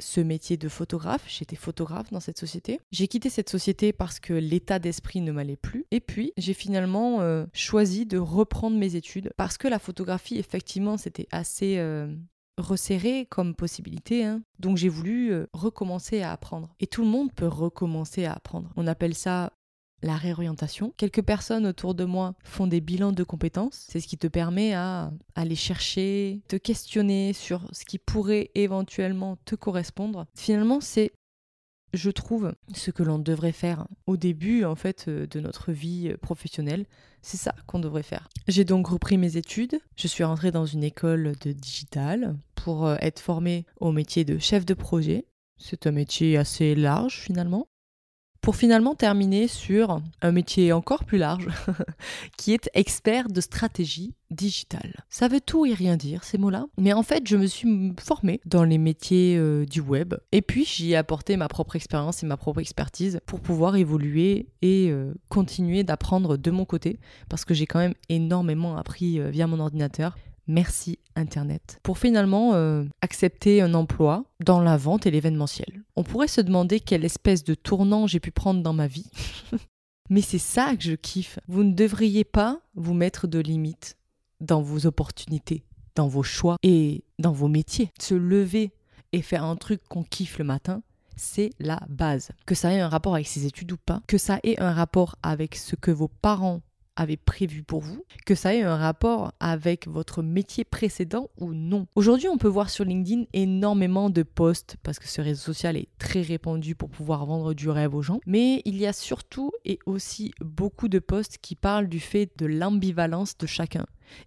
ce 0.00 0.20
métier 0.20 0.56
de 0.56 0.68
photographe. 0.68 1.24
J'étais 1.28 1.56
photographe 1.56 2.10
dans 2.10 2.20
cette 2.20 2.38
société. 2.38 2.80
J'ai 2.92 3.08
quitté 3.08 3.30
cette 3.30 3.48
société 3.48 3.92
parce 3.92 4.20
que 4.20 4.32
l'état 4.32 4.78
d'esprit 4.78 5.20
ne 5.20 5.32
m'allait 5.32 5.56
plus. 5.56 5.86
Et 5.90 6.00
puis, 6.00 6.32
j'ai 6.36 6.54
finalement 6.54 7.20
euh, 7.20 7.46
choisi 7.52 8.06
de 8.06 8.18
reprendre 8.18 8.76
mes 8.76 8.96
études 8.96 9.32
parce 9.36 9.58
que 9.58 9.68
la 9.68 9.78
photographie, 9.78 10.38
effectivement, 10.38 10.96
c'était 10.96 11.28
assez 11.30 11.78
euh, 11.78 12.14
resserré 12.58 13.26
comme 13.26 13.54
possibilité. 13.54 14.24
Hein. 14.24 14.42
Donc, 14.58 14.76
j'ai 14.76 14.88
voulu 14.88 15.32
euh, 15.32 15.46
recommencer 15.52 16.22
à 16.22 16.32
apprendre. 16.32 16.74
Et 16.80 16.86
tout 16.86 17.02
le 17.02 17.08
monde 17.08 17.32
peut 17.32 17.48
recommencer 17.48 18.24
à 18.24 18.32
apprendre. 18.32 18.70
On 18.76 18.86
appelle 18.86 19.14
ça 19.14 19.52
la 20.04 20.16
réorientation. 20.16 20.92
Quelques 20.96 21.22
personnes 21.22 21.66
autour 21.66 21.94
de 21.94 22.04
moi 22.04 22.34
font 22.44 22.66
des 22.66 22.80
bilans 22.80 23.12
de 23.12 23.24
compétences. 23.24 23.86
C'est 23.88 24.00
ce 24.00 24.06
qui 24.06 24.18
te 24.18 24.26
permet 24.26 24.74
à 24.74 25.10
aller 25.34 25.56
chercher, 25.56 26.42
te 26.48 26.56
questionner 26.56 27.32
sur 27.32 27.66
ce 27.72 27.84
qui 27.84 27.98
pourrait 27.98 28.50
éventuellement 28.54 29.38
te 29.44 29.54
correspondre. 29.54 30.26
Finalement, 30.34 30.80
c'est 30.80 31.12
je 31.94 32.10
trouve, 32.10 32.52
ce 32.74 32.90
que 32.90 33.04
l'on 33.04 33.20
devrait 33.20 33.52
faire 33.52 33.86
au 34.06 34.16
début 34.16 34.64
en 34.64 34.74
fait 34.74 35.06
euh, 35.06 35.28
de 35.28 35.38
notre 35.38 35.70
vie 35.70 36.08
euh, 36.10 36.16
professionnelle. 36.16 36.86
C'est 37.22 37.36
ça 37.36 37.54
qu'on 37.66 37.78
devrait 37.78 38.02
faire. 38.02 38.28
J'ai 38.48 38.64
donc 38.64 38.88
repris 38.88 39.16
mes 39.16 39.36
études. 39.36 39.78
Je 39.96 40.08
suis 40.08 40.24
rentrée 40.24 40.50
dans 40.50 40.66
une 40.66 40.82
école 40.82 41.34
de 41.40 41.52
digital 41.52 42.36
pour 42.56 42.86
euh, 42.86 42.96
être 43.00 43.20
formée 43.20 43.64
au 43.80 43.92
métier 43.92 44.24
de 44.24 44.38
chef 44.38 44.66
de 44.66 44.74
projet. 44.74 45.24
C'est 45.56 45.86
un 45.86 45.92
métier 45.92 46.36
assez 46.36 46.74
large 46.74 47.20
finalement 47.20 47.68
pour 48.44 48.56
finalement 48.56 48.94
terminer 48.94 49.48
sur 49.48 50.02
un 50.20 50.30
métier 50.30 50.70
encore 50.74 51.04
plus 51.04 51.16
large, 51.16 51.48
qui 52.36 52.52
est 52.52 52.68
expert 52.74 53.28
de 53.28 53.40
stratégie 53.40 54.12
digitale. 54.30 55.02
Ça 55.08 55.28
veut 55.28 55.40
tout 55.40 55.64
et 55.64 55.72
rien 55.72 55.96
dire, 55.96 56.24
ces 56.24 56.36
mots-là, 56.36 56.66
mais 56.76 56.92
en 56.92 57.02
fait, 57.02 57.26
je 57.26 57.38
me 57.38 57.46
suis 57.46 57.94
formée 57.98 58.42
dans 58.44 58.64
les 58.64 58.76
métiers 58.76 59.38
euh, 59.38 59.64
du 59.64 59.80
web, 59.80 60.12
et 60.30 60.42
puis 60.42 60.66
j'y 60.66 60.92
ai 60.92 60.96
apporté 60.96 61.38
ma 61.38 61.48
propre 61.48 61.74
expérience 61.74 62.22
et 62.22 62.26
ma 62.26 62.36
propre 62.36 62.60
expertise 62.60 63.18
pour 63.24 63.40
pouvoir 63.40 63.76
évoluer 63.76 64.48
et 64.60 64.90
euh, 64.90 65.14
continuer 65.30 65.82
d'apprendre 65.82 66.36
de 66.36 66.50
mon 66.50 66.66
côté, 66.66 66.98
parce 67.30 67.46
que 67.46 67.54
j'ai 67.54 67.64
quand 67.64 67.78
même 67.78 67.94
énormément 68.10 68.76
appris 68.76 69.20
euh, 69.20 69.30
via 69.30 69.46
mon 69.46 69.58
ordinateur, 69.58 70.18
Merci 70.46 70.98
Internet. 71.16 71.80
Pour 71.82 71.98
finalement 71.98 72.54
euh, 72.54 72.84
accepter 73.00 73.62
un 73.62 73.74
emploi 73.74 74.24
dans 74.44 74.60
la 74.60 74.76
vente 74.76 75.06
et 75.06 75.10
l'événementiel. 75.10 75.84
On 75.96 76.02
pourrait 76.02 76.28
se 76.28 76.40
demander 76.40 76.80
quelle 76.80 77.04
espèce 77.04 77.44
de 77.44 77.54
tournant 77.54 78.06
j'ai 78.06 78.20
pu 78.20 78.30
prendre 78.30 78.62
dans 78.62 78.72
ma 78.72 78.86
vie. 78.86 79.10
Mais 80.10 80.20
c'est 80.20 80.38
ça 80.38 80.76
que 80.76 80.82
je 80.82 80.94
kiffe. 80.94 81.38
Vous 81.48 81.64
ne 81.64 81.72
devriez 81.72 82.24
pas 82.24 82.60
vous 82.74 82.94
mettre 82.94 83.26
de 83.26 83.38
limites 83.38 83.96
dans 84.40 84.60
vos 84.60 84.86
opportunités, 84.86 85.64
dans 85.94 86.08
vos 86.08 86.22
choix 86.22 86.56
et 86.62 87.04
dans 87.18 87.32
vos 87.32 87.48
métiers. 87.48 87.90
Se 87.98 88.14
lever 88.14 88.72
et 89.12 89.22
faire 89.22 89.44
un 89.44 89.56
truc 89.56 89.80
qu'on 89.88 90.02
kiffe 90.02 90.38
le 90.38 90.44
matin, 90.44 90.82
c'est 91.16 91.50
la 91.58 91.80
base. 91.88 92.32
Que 92.44 92.54
ça 92.54 92.72
ait 92.74 92.80
un 92.80 92.88
rapport 92.88 93.14
avec 93.14 93.28
ses 93.28 93.46
études 93.46 93.72
ou 93.72 93.76
pas, 93.76 94.02
que 94.06 94.18
ça 94.18 94.40
ait 94.42 94.60
un 94.60 94.72
rapport 94.72 95.16
avec 95.22 95.54
ce 95.54 95.76
que 95.76 95.90
vos 95.90 96.08
parents 96.08 96.60
avait 96.96 97.16
prévu 97.16 97.62
pour 97.62 97.80
vous, 97.80 98.04
que 98.26 98.34
ça 98.34 98.54
ait 98.54 98.62
un 98.62 98.76
rapport 98.76 99.32
avec 99.40 99.86
votre 99.88 100.22
métier 100.22 100.64
précédent 100.64 101.30
ou 101.38 101.52
non. 101.52 101.86
Aujourd'hui, 101.94 102.28
on 102.28 102.38
peut 102.38 102.48
voir 102.48 102.70
sur 102.70 102.84
LinkedIn 102.84 103.24
énormément 103.32 104.10
de 104.10 104.22
posts 104.22 104.76
parce 104.82 104.98
que 104.98 105.08
ce 105.08 105.20
réseau 105.20 105.40
social 105.40 105.76
est 105.76 105.88
très 105.98 106.22
répandu 106.22 106.74
pour 106.74 106.90
pouvoir 106.90 107.26
vendre 107.26 107.54
du 107.54 107.68
rêve 107.68 107.94
aux 107.94 108.02
gens, 108.02 108.20
mais 108.26 108.62
il 108.64 108.76
y 108.76 108.86
a 108.86 108.92
surtout 108.92 109.50
et 109.64 109.78
aussi 109.86 110.32
beaucoup 110.40 110.88
de 110.88 110.98
posts 110.98 111.38
qui 111.38 111.54
parlent 111.54 111.88
du 111.88 112.00
fait 112.00 112.30
de 112.36 112.46
l'ambivalence 112.46 113.36
de 113.38 113.46
chacun. 113.46 113.86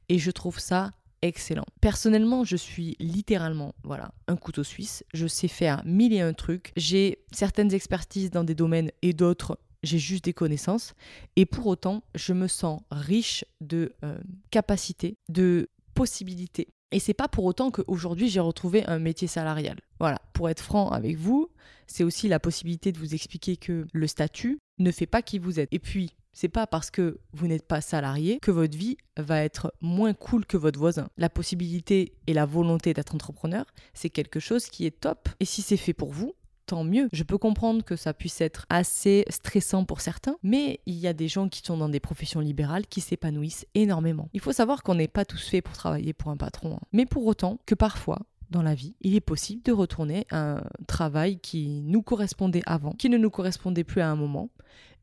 Et 0.09 0.19
je 0.19 0.31
trouve 0.31 0.59
ça 0.59 0.91
excellent. 1.21 1.65
Personnellement, 1.81 2.43
je 2.43 2.55
suis 2.55 2.95
littéralement, 2.99 3.73
voilà, 3.83 4.11
un 4.27 4.35
couteau 4.35 4.63
suisse. 4.63 5.03
Je 5.13 5.27
sais 5.27 5.47
faire 5.47 5.81
mille 5.85 6.13
et 6.13 6.21
un 6.21 6.33
trucs. 6.33 6.71
J'ai 6.75 7.19
certaines 7.31 7.73
expertises 7.73 8.31
dans 8.31 8.43
des 8.43 8.55
domaines 8.55 8.91
et 9.01 9.13
d'autres 9.13 9.57
j'ai 9.87 9.99
juste 9.99 10.25
des 10.25 10.33
connaissances. 10.33 10.93
Et 11.35 11.45
pour 11.45 11.67
autant, 11.67 12.03
je 12.15 12.33
me 12.33 12.47
sens 12.47 12.81
riche 12.91 13.45
de 13.61 13.93
euh, 14.03 14.17
capacités, 14.51 15.17
de 15.29 15.69
possibilités. 15.93 16.67
Et 16.91 16.99
c'est 16.99 17.13
pas 17.13 17.27
pour 17.27 17.45
autant 17.45 17.71
qu'aujourd'hui 17.71 18.29
j'ai 18.29 18.39
retrouvé 18.39 18.85
un 18.85 18.99
métier 18.99 19.27
salarial. 19.27 19.79
Voilà, 19.99 20.21
pour 20.33 20.49
être 20.49 20.61
franc 20.61 20.89
avec 20.91 21.17
vous, 21.17 21.49
c'est 21.85 22.03
aussi 22.03 22.27
la 22.27 22.39
possibilité 22.39 22.91
de 22.91 22.99
vous 22.99 23.13
expliquer 23.13 23.57
que 23.57 23.85
le 23.91 24.07
statut 24.07 24.59
ne 24.79 24.91
fait 24.91 25.05
pas 25.05 25.21
qui 25.21 25.39
vous 25.39 25.59
êtes. 25.59 25.69
Et 25.71 25.79
puis, 25.79 26.13
c'est 26.33 26.49
pas 26.49 26.67
parce 26.67 26.91
que 26.91 27.19
vous 27.33 27.47
n'êtes 27.47 27.67
pas 27.67 27.81
salarié 27.81 28.37
que 28.39 28.51
votre 28.51 28.77
vie 28.77 28.97
va 29.17 29.43
être 29.43 29.73
moins 29.81 30.13
cool 30.13 30.45
que 30.45 30.55
votre 30.55 30.77
voisin. 30.77 31.09
La 31.17 31.29
possibilité 31.29 32.13
et 32.27 32.33
la 32.33 32.45
volonté 32.45 32.93
d'être 32.93 33.15
entrepreneur, 33.15 33.65
c'est 33.95 34.11
quelque 34.11 34.39
chose 34.39 34.67
qui 34.67 34.85
est 34.85 34.99
top. 34.99 35.29
Et 35.39 35.45
si 35.45 35.63
c'est 35.63 35.77
fait 35.77 35.93
pour 35.93 36.11
vous, 36.11 36.35
tant 36.67 36.83
mieux. 36.83 37.09
Je 37.11 37.23
peux 37.23 37.39
comprendre 37.39 37.83
que 37.83 37.95
ça 37.95 38.13
puisse 38.13 38.39
être 38.41 38.67
assez 38.69 39.25
stressant 39.29 39.85
pour 39.85 40.01
certains, 40.01 40.35
mais 40.43 40.81
il 40.85 40.95
y 40.95 41.07
a 41.07 41.13
des 41.13 41.27
gens 41.27 41.49
qui 41.49 41.61
sont 41.65 41.77
dans 41.77 41.89
des 41.89 41.99
professions 41.99 42.39
libérales 42.39 42.85
qui 42.85 43.01
s'épanouissent 43.01 43.65
énormément. 43.73 44.29
Il 44.33 44.41
faut 44.41 44.51
savoir 44.51 44.83
qu'on 44.83 44.95
n'est 44.95 45.07
pas 45.07 45.25
tous 45.25 45.49
faits 45.49 45.63
pour 45.63 45.73
travailler 45.73 46.13
pour 46.13 46.29
un 46.29 46.37
patron, 46.37 46.75
hein. 46.75 46.85
mais 46.91 47.05
pour 47.05 47.25
autant 47.25 47.59
que 47.65 47.73
parfois, 47.73 48.19
dans 48.51 48.61
la 48.61 48.75
vie, 48.75 48.95
il 49.01 49.15
est 49.15 49.21
possible 49.21 49.63
de 49.63 49.71
retourner 49.71 50.25
à 50.29 50.57
un 50.57 50.63
travail 50.87 51.39
qui 51.39 51.81
nous 51.81 52.01
correspondait 52.01 52.63
avant, 52.65 52.91
qui 52.91 53.09
ne 53.09 53.17
nous 53.17 53.29
correspondait 53.29 53.83
plus 53.83 54.01
à 54.01 54.09
un 54.09 54.15
moment, 54.15 54.49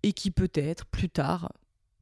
et 0.02 0.12
qui 0.12 0.30
peut-être 0.30 0.86
plus 0.86 1.08
tard 1.08 1.50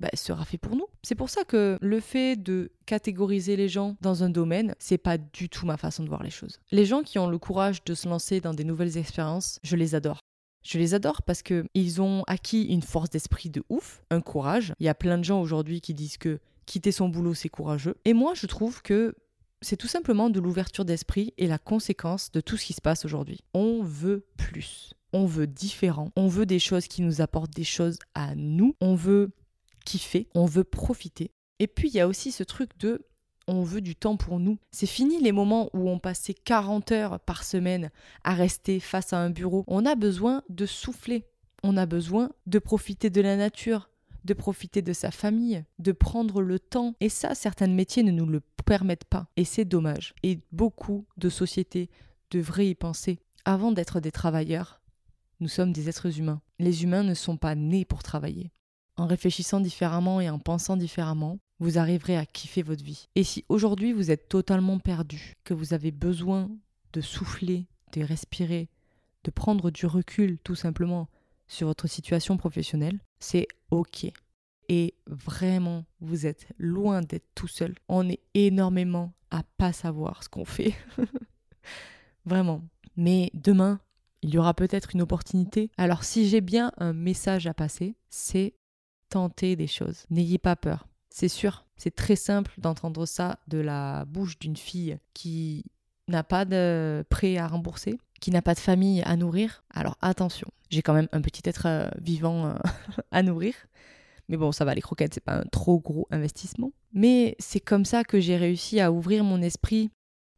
bah, 0.03 0.11
sera 0.15 0.45
fait 0.45 0.59
pour 0.59 0.75
nous. 0.75 0.87
C'est 1.05 1.15
pour 1.15 1.31
ça 1.31 1.45
que 1.45 1.79
le 1.81 2.01
fait 2.01 2.35
de 2.35 2.73
catégoriser 2.87 3.55
les 3.55 3.69
gens 3.69 3.97
dans 4.01 4.25
un 4.25 4.31
domaine, 4.31 4.75
c'est 4.81 4.99
pas 4.99 5.17
du 5.17 5.49
tout 5.49 5.65
ma 5.65 5.77
façon 5.77 6.03
de 6.03 6.09
voir 6.09 6.25
les 6.25 6.31
choses. 6.31 6.59
Les 6.73 6.85
gens 6.85 7.03
qui 7.03 7.21
ont 7.21 7.31
le 7.31 7.39
courage 7.39 7.85
de 7.85 7.95
se 7.95 8.09
lancer 8.09 8.41
dans 8.41 8.53
des 8.53 8.65
nouvelles 8.65 8.99
expériences, 8.99 9.61
je 9.63 9.77
les 9.77 9.95
adore. 9.95 10.19
Je 10.65 10.79
les 10.79 10.95
adore 10.95 11.23
parce 11.23 11.43
que 11.43 11.65
ils 11.75 12.03
ont 12.03 12.25
acquis 12.27 12.65
une 12.65 12.83
force 12.83 13.11
d'esprit 13.11 13.49
de 13.49 13.63
ouf, 13.69 14.03
un 14.11 14.21
courage. 14.21 14.75
Il 14.81 14.87
y 14.87 14.89
a 14.89 14.95
plein 14.95 15.19
de 15.19 15.25
gens 15.25 15.41
aujourd'hui 15.41 15.81
qui 15.81 15.95
disent 15.95 16.17
que 16.17 16.41
quitter 16.67 16.91
son 16.91 17.09
boulot 17.09 17.35
c'est 17.35 17.49
courageux. 17.49 17.95
Et 18.05 18.13
moi 18.13 18.33
je 18.35 18.47
trouve 18.47 18.83
que 18.83 19.15
c'est 19.61 19.77
tout 19.77 19.87
simplement 19.87 20.31
de 20.31 20.41
l'ouverture 20.41 20.85
d'esprit 20.85 21.33
et 21.39 21.47
la 21.47 21.59
conséquence 21.59 22.33
de 22.33 22.41
tout 22.41 22.57
ce 22.57 22.67
qui 22.67 22.73
se 22.73 22.81
passe 22.81 23.05
aujourd'hui. 23.05 23.45
On 23.55 23.83
veut 23.85 24.27
plus. 24.37 24.95
On 25.13 25.27
veut 25.27 25.47
différent. 25.47 26.11
On 26.17 26.27
veut 26.27 26.47
des 26.47 26.59
choses 26.59 26.89
qui 26.89 27.03
nous 27.03 27.21
apportent 27.21 27.55
des 27.55 27.65
choses 27.65 27.99
à 28.15 28.35
nous. 28.35 28.75
On 28.81 28.97
veut 28.97 29.31
kiffer, 29.85 30.29
on 30.35 30.47
veut 30.47 30.65
profiter. 30.65 31.31
Et 31.59 31.67
puis 31.67 31.89
il 31.89 31.95
y 31.95 32.01
a 32.01 32.09
aussi 32.09 32.33
ce 32.33 32.43
truc 32.43 32.77
de 32.79 33.07
on 33.49 33.63
veut 33.63 33.81
du 33.81 33.97
temps 33.97 34.17
pour 34.17 34.39
nous. 34.39 34.59
C'est 34.71 34.87
fini 34.87 35.21
les 35.21 35.33
moments 35.33 35.69
où 35.73 35.89
on 35.89 35.99
passait 35.99 36.35
40 36.35 36.93
heures 36.93 37.21
par 37.21 37.45
semaine 37.45 37.91
à 38.25 38.35
rester 38.35 38.81
face 38.81 39.13
à 39.13 39.19
un 39.19 39.31
bureau. 39.31 39.65
On 39.67 39.85
a 39.85 39.95
besoin 39.95 40.43
de 40.49 40.67
souffler. 40.67 41.27
On 41.63 41.77
a 41.77 41.87
besoin 41.87 42.31
de 42.47 42.59
profiter 42.59 43.11
de 43.11 43.21
la 43.21 43.37
nature, 43.37 43.91
de 44.25 44.35
profiter 44.35 44.83
de 44.83 44.93
sa 44.93 45.11
famille, 45.11 45.65
de 45.79 45.93
prendre 45.93 46.43
le 46.43 46.59
temps. 46.59 46.95
Et 47.01 47.09
ça, 47.09 47.35
certains 47.35 47.69
métiers 47.69 48.03
ne 48.03 48.11
nous 48.11 48.27
le 48.27 48.41
permettent 48.65 49.05
pas. 49.05 49.27
Et 49.37 49.45
c'est 49.45 49.65
dommage. 49.65 50.15
Et 50.23 50.41
beaucoup 50.53 51.05
de 51.17 51.29
sociétés 51.29 51.91
devraient 52.31 52.69
y 52.69 52.75
penser. 52.75 53.21
Avant 53.45 53.73
d'être 53.73 54.01
des 54.01 54.13
travailleurs, 54.13 54.81
nous 55.41 55.49
sommes 55.49 55.73
des 55.73 55.89
êtres 55.89 56.19
humains. 56.19 56.41
Les 56.59 56.85
humains 56.85 57.03
ne 57.03 57.15
sont 57.15 57.37
pas 57.37 57.55
nés 57.55 57.85
pour 57.85 58.03
travailler. 58.03 58.53
En 58.97 59.07
réfléchissant 59.07 59.61
différemment 59.61 60.21
et 60.21 60.29
en 60.29 60.39
pensant 60.39 60.77
différemment, 60.77 61.39
vous 61.59 61.79
arriverez 61.79 62.17
à 62.17 62.27
kiffer 62.27 62.63
votre 62.63 62.85
vie. 62.85 63.09
Et 63.15 63.25
si 63.25 63.45
aujourd'hui 63.49 63.93
vous 63.93 64.11
êtes 64.11 64.29
totalement 64.29 64.79
perdu, 64.79 65.35
que 65.45 65.55
vous 65.55 65.75
avez 65.75 65.91
besoin 65.91 66.51
de 66.93 67.01
souffler, 67.01 67.67
de 67.93 68.03
respirer, 68.03 68.69
de 69.25 69.31
prendre 69.31 69.71
du 69.71 69.87
recul 69.87 70.39
tout 70.39 70.55
simplement 70.57 71.09
sur 71.47 71.69
votre 71.69 71.87
situation 71.87 72.37
professionnelle, 72.37 73.01
c'est 73.21 73.47
OK. 73.71 74.07
Et 74.69 74.95
vraiment, 75.07 75.85
vous 76.01 76.27
êtes 76.27 76.47
loin 76.59 77.03
d'être 77.03 77.29
tout 77.35 77.49
seul. 77.49 77.75
On 77.89 78.09
est 78.09 78.21
énormément 78.35 79.13
à 79.31 79.43
pas 79.59 79.73
savoir 79.73 80.23
ce 80.23 80.29
qu'on 80.29 80.45
fait. 80.45 80.75
vraiment. 82.25 82.63
Mais 82.97 83.31
demain, 83.35 83.81
il 84.23 84.31
y 84.31 84.39
aura 84.39 84.55
peut-être 84.55 84.95
une 84.95 85.03
opportunité. 85.03 85.71
Alors 85.77 86.05
si 86.05 86.29
j'ai 86.29 86.41
bien 86.41 86.73
un 86.79 86.93
message 86.93 87.47
à 87.47 87.55
passer, 87.55 87.97
c'est 88.09 88.55
tenter 89.13 89.57
des 89.57 89.67
choses. 89.67 90.07
N'ayez 90.11 90.39
pas 90.39 90.57
peur. 90.57 90.87
C'est 91.11 91.29
sûr, 91.29 91.67
c'est 91.77 91.95
très 91.95 92.17
simple 92.17 92.55
d'entendre 92.57 93.05
ça 93.05 93.39
de 93.47 93.59
la 93.59 94.07
bouche 94.07 94.39
d'une 94.39 94.57
fille 94.57 94.99
qui 95.13 95.65
n'a 96.09 96.25
pas 96.25 96.47
de 96.47 97.05
prêt 97.11 97.37
à 97.37 97.47
rembourser, 97.47 97.99
qui 98.21 98.31
n'a 98.31 98.41
pas 98.41 98.55
de 98.55 98.59
famille 98.59 99.03
à 99.03 99.17
nourrir. 99.17 99.65
Alors 99.71 99.99
attention, 100.01 100.49
j'ai 100.71 100.81
quand 100.81 100.95
même 100.95 101.09
un 101.13 101.21
petit 101.21 101.43
être 101.45 101.67
euh, 101.67 101.91
vivant 102.01 102.47
euh, 102.47 102.55
à 103.11 103.23
nourrir. 103.23 103.55
Mais 104.29 104.39
bon, 104.39 104.51
ça 104.51 104.65
va, 104.65 104.75
les 104.75 104.81
croquettes, 104.81 105.13
c'est 105.13 105.25
pas 105.25 105.41
un 105.41 105.45
trop 105.45 105.79
gros 105.79 106.09
investissement. 106.11 106.73
Mais 106.95 107.37
c'est 107.39 107.61
comme 107.61 107.85
ça 107.85 108.05
que 108.05 108.19
j'ai 108.19 108.39
réussi 108.39 108.81
à 108.81 108.91
ouvrir 108.91 109.25
mon 109.25 109.43
esprit. 109.43 109.91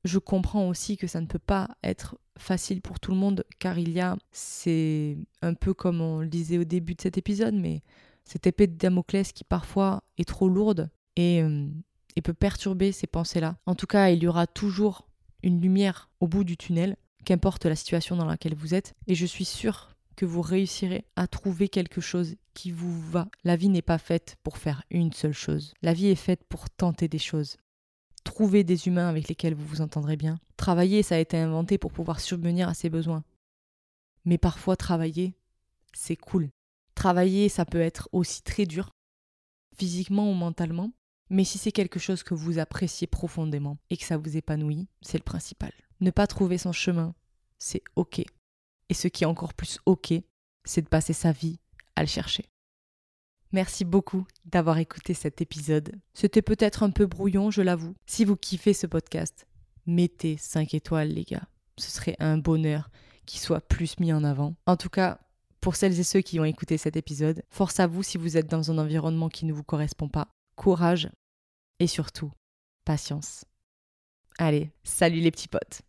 Je 0.03 0.19
comprends 0.19 0.69
aussi 0.69 0.97
que 0.97 1.07
ça 1.07 1.21
ne 1.21 1.27
peut 1.27 1.39
pas 1.39 1.69
être 1.85 2.19
facile 2.37 2.83
pour 2.83 2.99
tout 2.99 3.13
le 3.13 3.17
monde, 3.17 3.45
car 3.61 3.79
il 3.79 3.93
y 3.93 4.01
a, 4.01 4.17
c'est 4.33 5.17
un 5.43 5.55
peu 5.55 5.73
comme 5.75 6.01
on 6.01 6.19
le 6.19 6.27
disait 6.27 6.59
au 6.59 6.65
début 6.65 6.95
de 6.95 7.03
cet 7.03 7.17
épisode, 7.17 7.55
mais 7.55 7.83
cette 8.25 8.47
épée 8.47 8.67
de 8.67 8.77
Damoclès 8.77 9.33
qui 9.33 9.45
parfois 9.45 10.03
est 10.19 10.29
trop 10.29 10.49
lourde 10.49 10.91
et, 11.17 11.43
euh, 11.43 11.69
et 12.17 12.23
peut 12.23 12.35
perturber 12.35 12.93
ces 12.93 13.07
pensées-là. 13.07 13.57
En 13.67 13.75
tout 13.75 13.87
cas, 13.87 14.11
il 14.11 14.23
y 14.23 14.27
aura 14.27 14.47
toujours 14.47 15.09
une 15.43 15.61
lumière 15.61 16.11
au 16.21 16.27
bout 16.27 16.45
du 16.45 16.57
tunnel, 16.57 16.97
qu'importe 17.25 17.67
la 17.67 17.77
situation 17.77 18.17
dans 18.17 18.25
laquelle 18.25 18.55
vous 18.55 18.75
êtes, 18.75 18.95
et 19.07 19.15
je 19.15 19.27
suis 19.27 19.45
sûre 19.45 19.95
que 20.17 20.27
vous 20.27 20.43
réussirez 20.43 21.05
à 21.17 21.27
trouver 21.27 21.69
quelque 21.69 22.01
chose 22.01 22.37
qui 22.55 22.71
vous 22.71 23.01
va. 23.11 23.29
La 23.43 23.57
vie 23.57 23.69
n'est 23.69 23.83
pas 23.83 23.99
faite 23.99 24.37
pour 24.43 24.59
faire 24.59 24.83
une 24.91 25.13
seule 25.13 25.33
chose. 25.33 25.75
La 25.83 25.93
vie 25.93 26.07
est 26.07 26.15
faite 26.15 26.45
pour 26.49 26.71
tenter 26.71 27.09
des 27.09 27.19
choses. 27.19 27.57
Trouver 28.23 28.65
des 28.65 28.87
humains 28.87 29.09
avec 29.09 29.29
lesquels 29.29 29.55
vous 29.55 29.67
vous 29.67 29.81
entendrez 29.81 30.17
bien. 30.17 30.39
Travailler, 30.57 31.03
ça 31.03 31.17
a 31.17 31.19
été 31.19 31.37
inventé 31.37 31.79
pour 31.79 31.93
pouvoir 31.93 32.21
subvenir 32.21 32.69
à 32.69 32.75
ses 32.75 32.91
besoins. 32.91 33.25
Mais 34.25 34.39
parfois, 34.39 34.77
travailler, 34.77 35.35
c'est 35.93 36.17
cool. 36.17 36.51
Travailler, 37.05 37.51
ça 37.51 37.67
peut 37.67 37.83
être 37.83 38.09
aussi 38.13 38.43
très 38.43 38.65
dur, 38.65 38.95
physiquement 39.77 40.31
ou 40.31 40.33
mentalement, 40.33 40.91
mais 41.29 41.45
si 41.45 41.59
c'est 41.59 41.71
quelque 41.71 41.99
chose 42.01 42.23
que 42.23 42.33
vous 42.33 42.59
appréciez 42.59 43.07
profondément 43.07 43.77
et 43.91 43.99
que 43.99 44.05
ça 44.05 44.17
vous 44.17 44.39
épanouit, 44.39 44.89
c'est 45.03 45.19
le 45.19 45.23
principal. 45.23 45.71
Ne 46.01 46.11
pas 46.11 46.27
trouver 46.27 46.57
son 46.57 46.73
chemin, 46.73 47.15
c'est 47.59 47.83
OK. 47.97 48.21
Et 48.89 48.95
ce 48.95 49.09
qui 49.09 49.25
est 49.25 49.27
encore 49.27 49.53
plus 49.53 49.81
OK, 49.85 50.15
c'est 50.65 50.81
de 50.81 50.89
passer 50.89 51.13
sa 51.13 51.31
vie 51.31 51.59
à 51.95 52.01
le 52.01 52.09
chercher. 52.09 52.47
Merci 53.53 53.85
beaucoup 53.85 54.27
d'avoir 54.47 54.79
écouté 54.79 55.13
cet 55.13 55.43
épisode. 55.43 56.01
C'était 56.15 56.41
peut-être 56.41 56.85
un 56.85 56.91
peu 56.91 57.05
brouillon, 57.05 57.51
je 57.51 57.61
l'avoue. 57.61 57.95
Si 58.07 58.25
vous 58.25 58.37
kiffez 58.37 58.73
ce 58.73 58.87
podcast, 58.87 59.47
mettez 59.85 60.39
5 60.39 60.73
étoiles, 60.73 61.11
les 61.11 61.25
gars. 61.25 61.49
Ce 61.77 61.91
serait 61.91 62.17
un 62.19 62.39
bonheur 62.39 62.89
qu'il 63.27 63.41
soit 63.41 63.61
plus 63.61 64.01
mis 64.01 64.15
en 64.15 64.25
avant. 64.25 64.55
En 64.65 64.79
tout 64.79 64.89
cas, 64.89 65.21
pour 65.65 65.77
celles 65.77 65.99
et 65.99 66.05
ceux 66.05 66.21
qui 66.21 66.39
ont 66.39 66.45
écouté 66.45 66.77
cet 66.77 66.95
épisode, 66.95 67.43
force 67.49 67.81
à 67.81 67.87
vous 67.87 68.03
si 68.03 68.19
vous 68.19 68.37
êtes 68.37 68.51
dans 68.51 68.71
un 68.71 68.77
environnement 68.77 69.31
qui 69.31 69.47
ne 69.47 69.53
vous 69.55 69.63
correspond 69.63 70.11
pas. 70.11 70.29
Courage 70.57 71.09
et 71.81 71.87
surtout, 71.87 72.31
patience. 72.85 73.47
Allez, 74.39 74.73
salut 74.83 75.21
les 75.21 75.31
petits 75.31 75.49
potes 75.49 75.81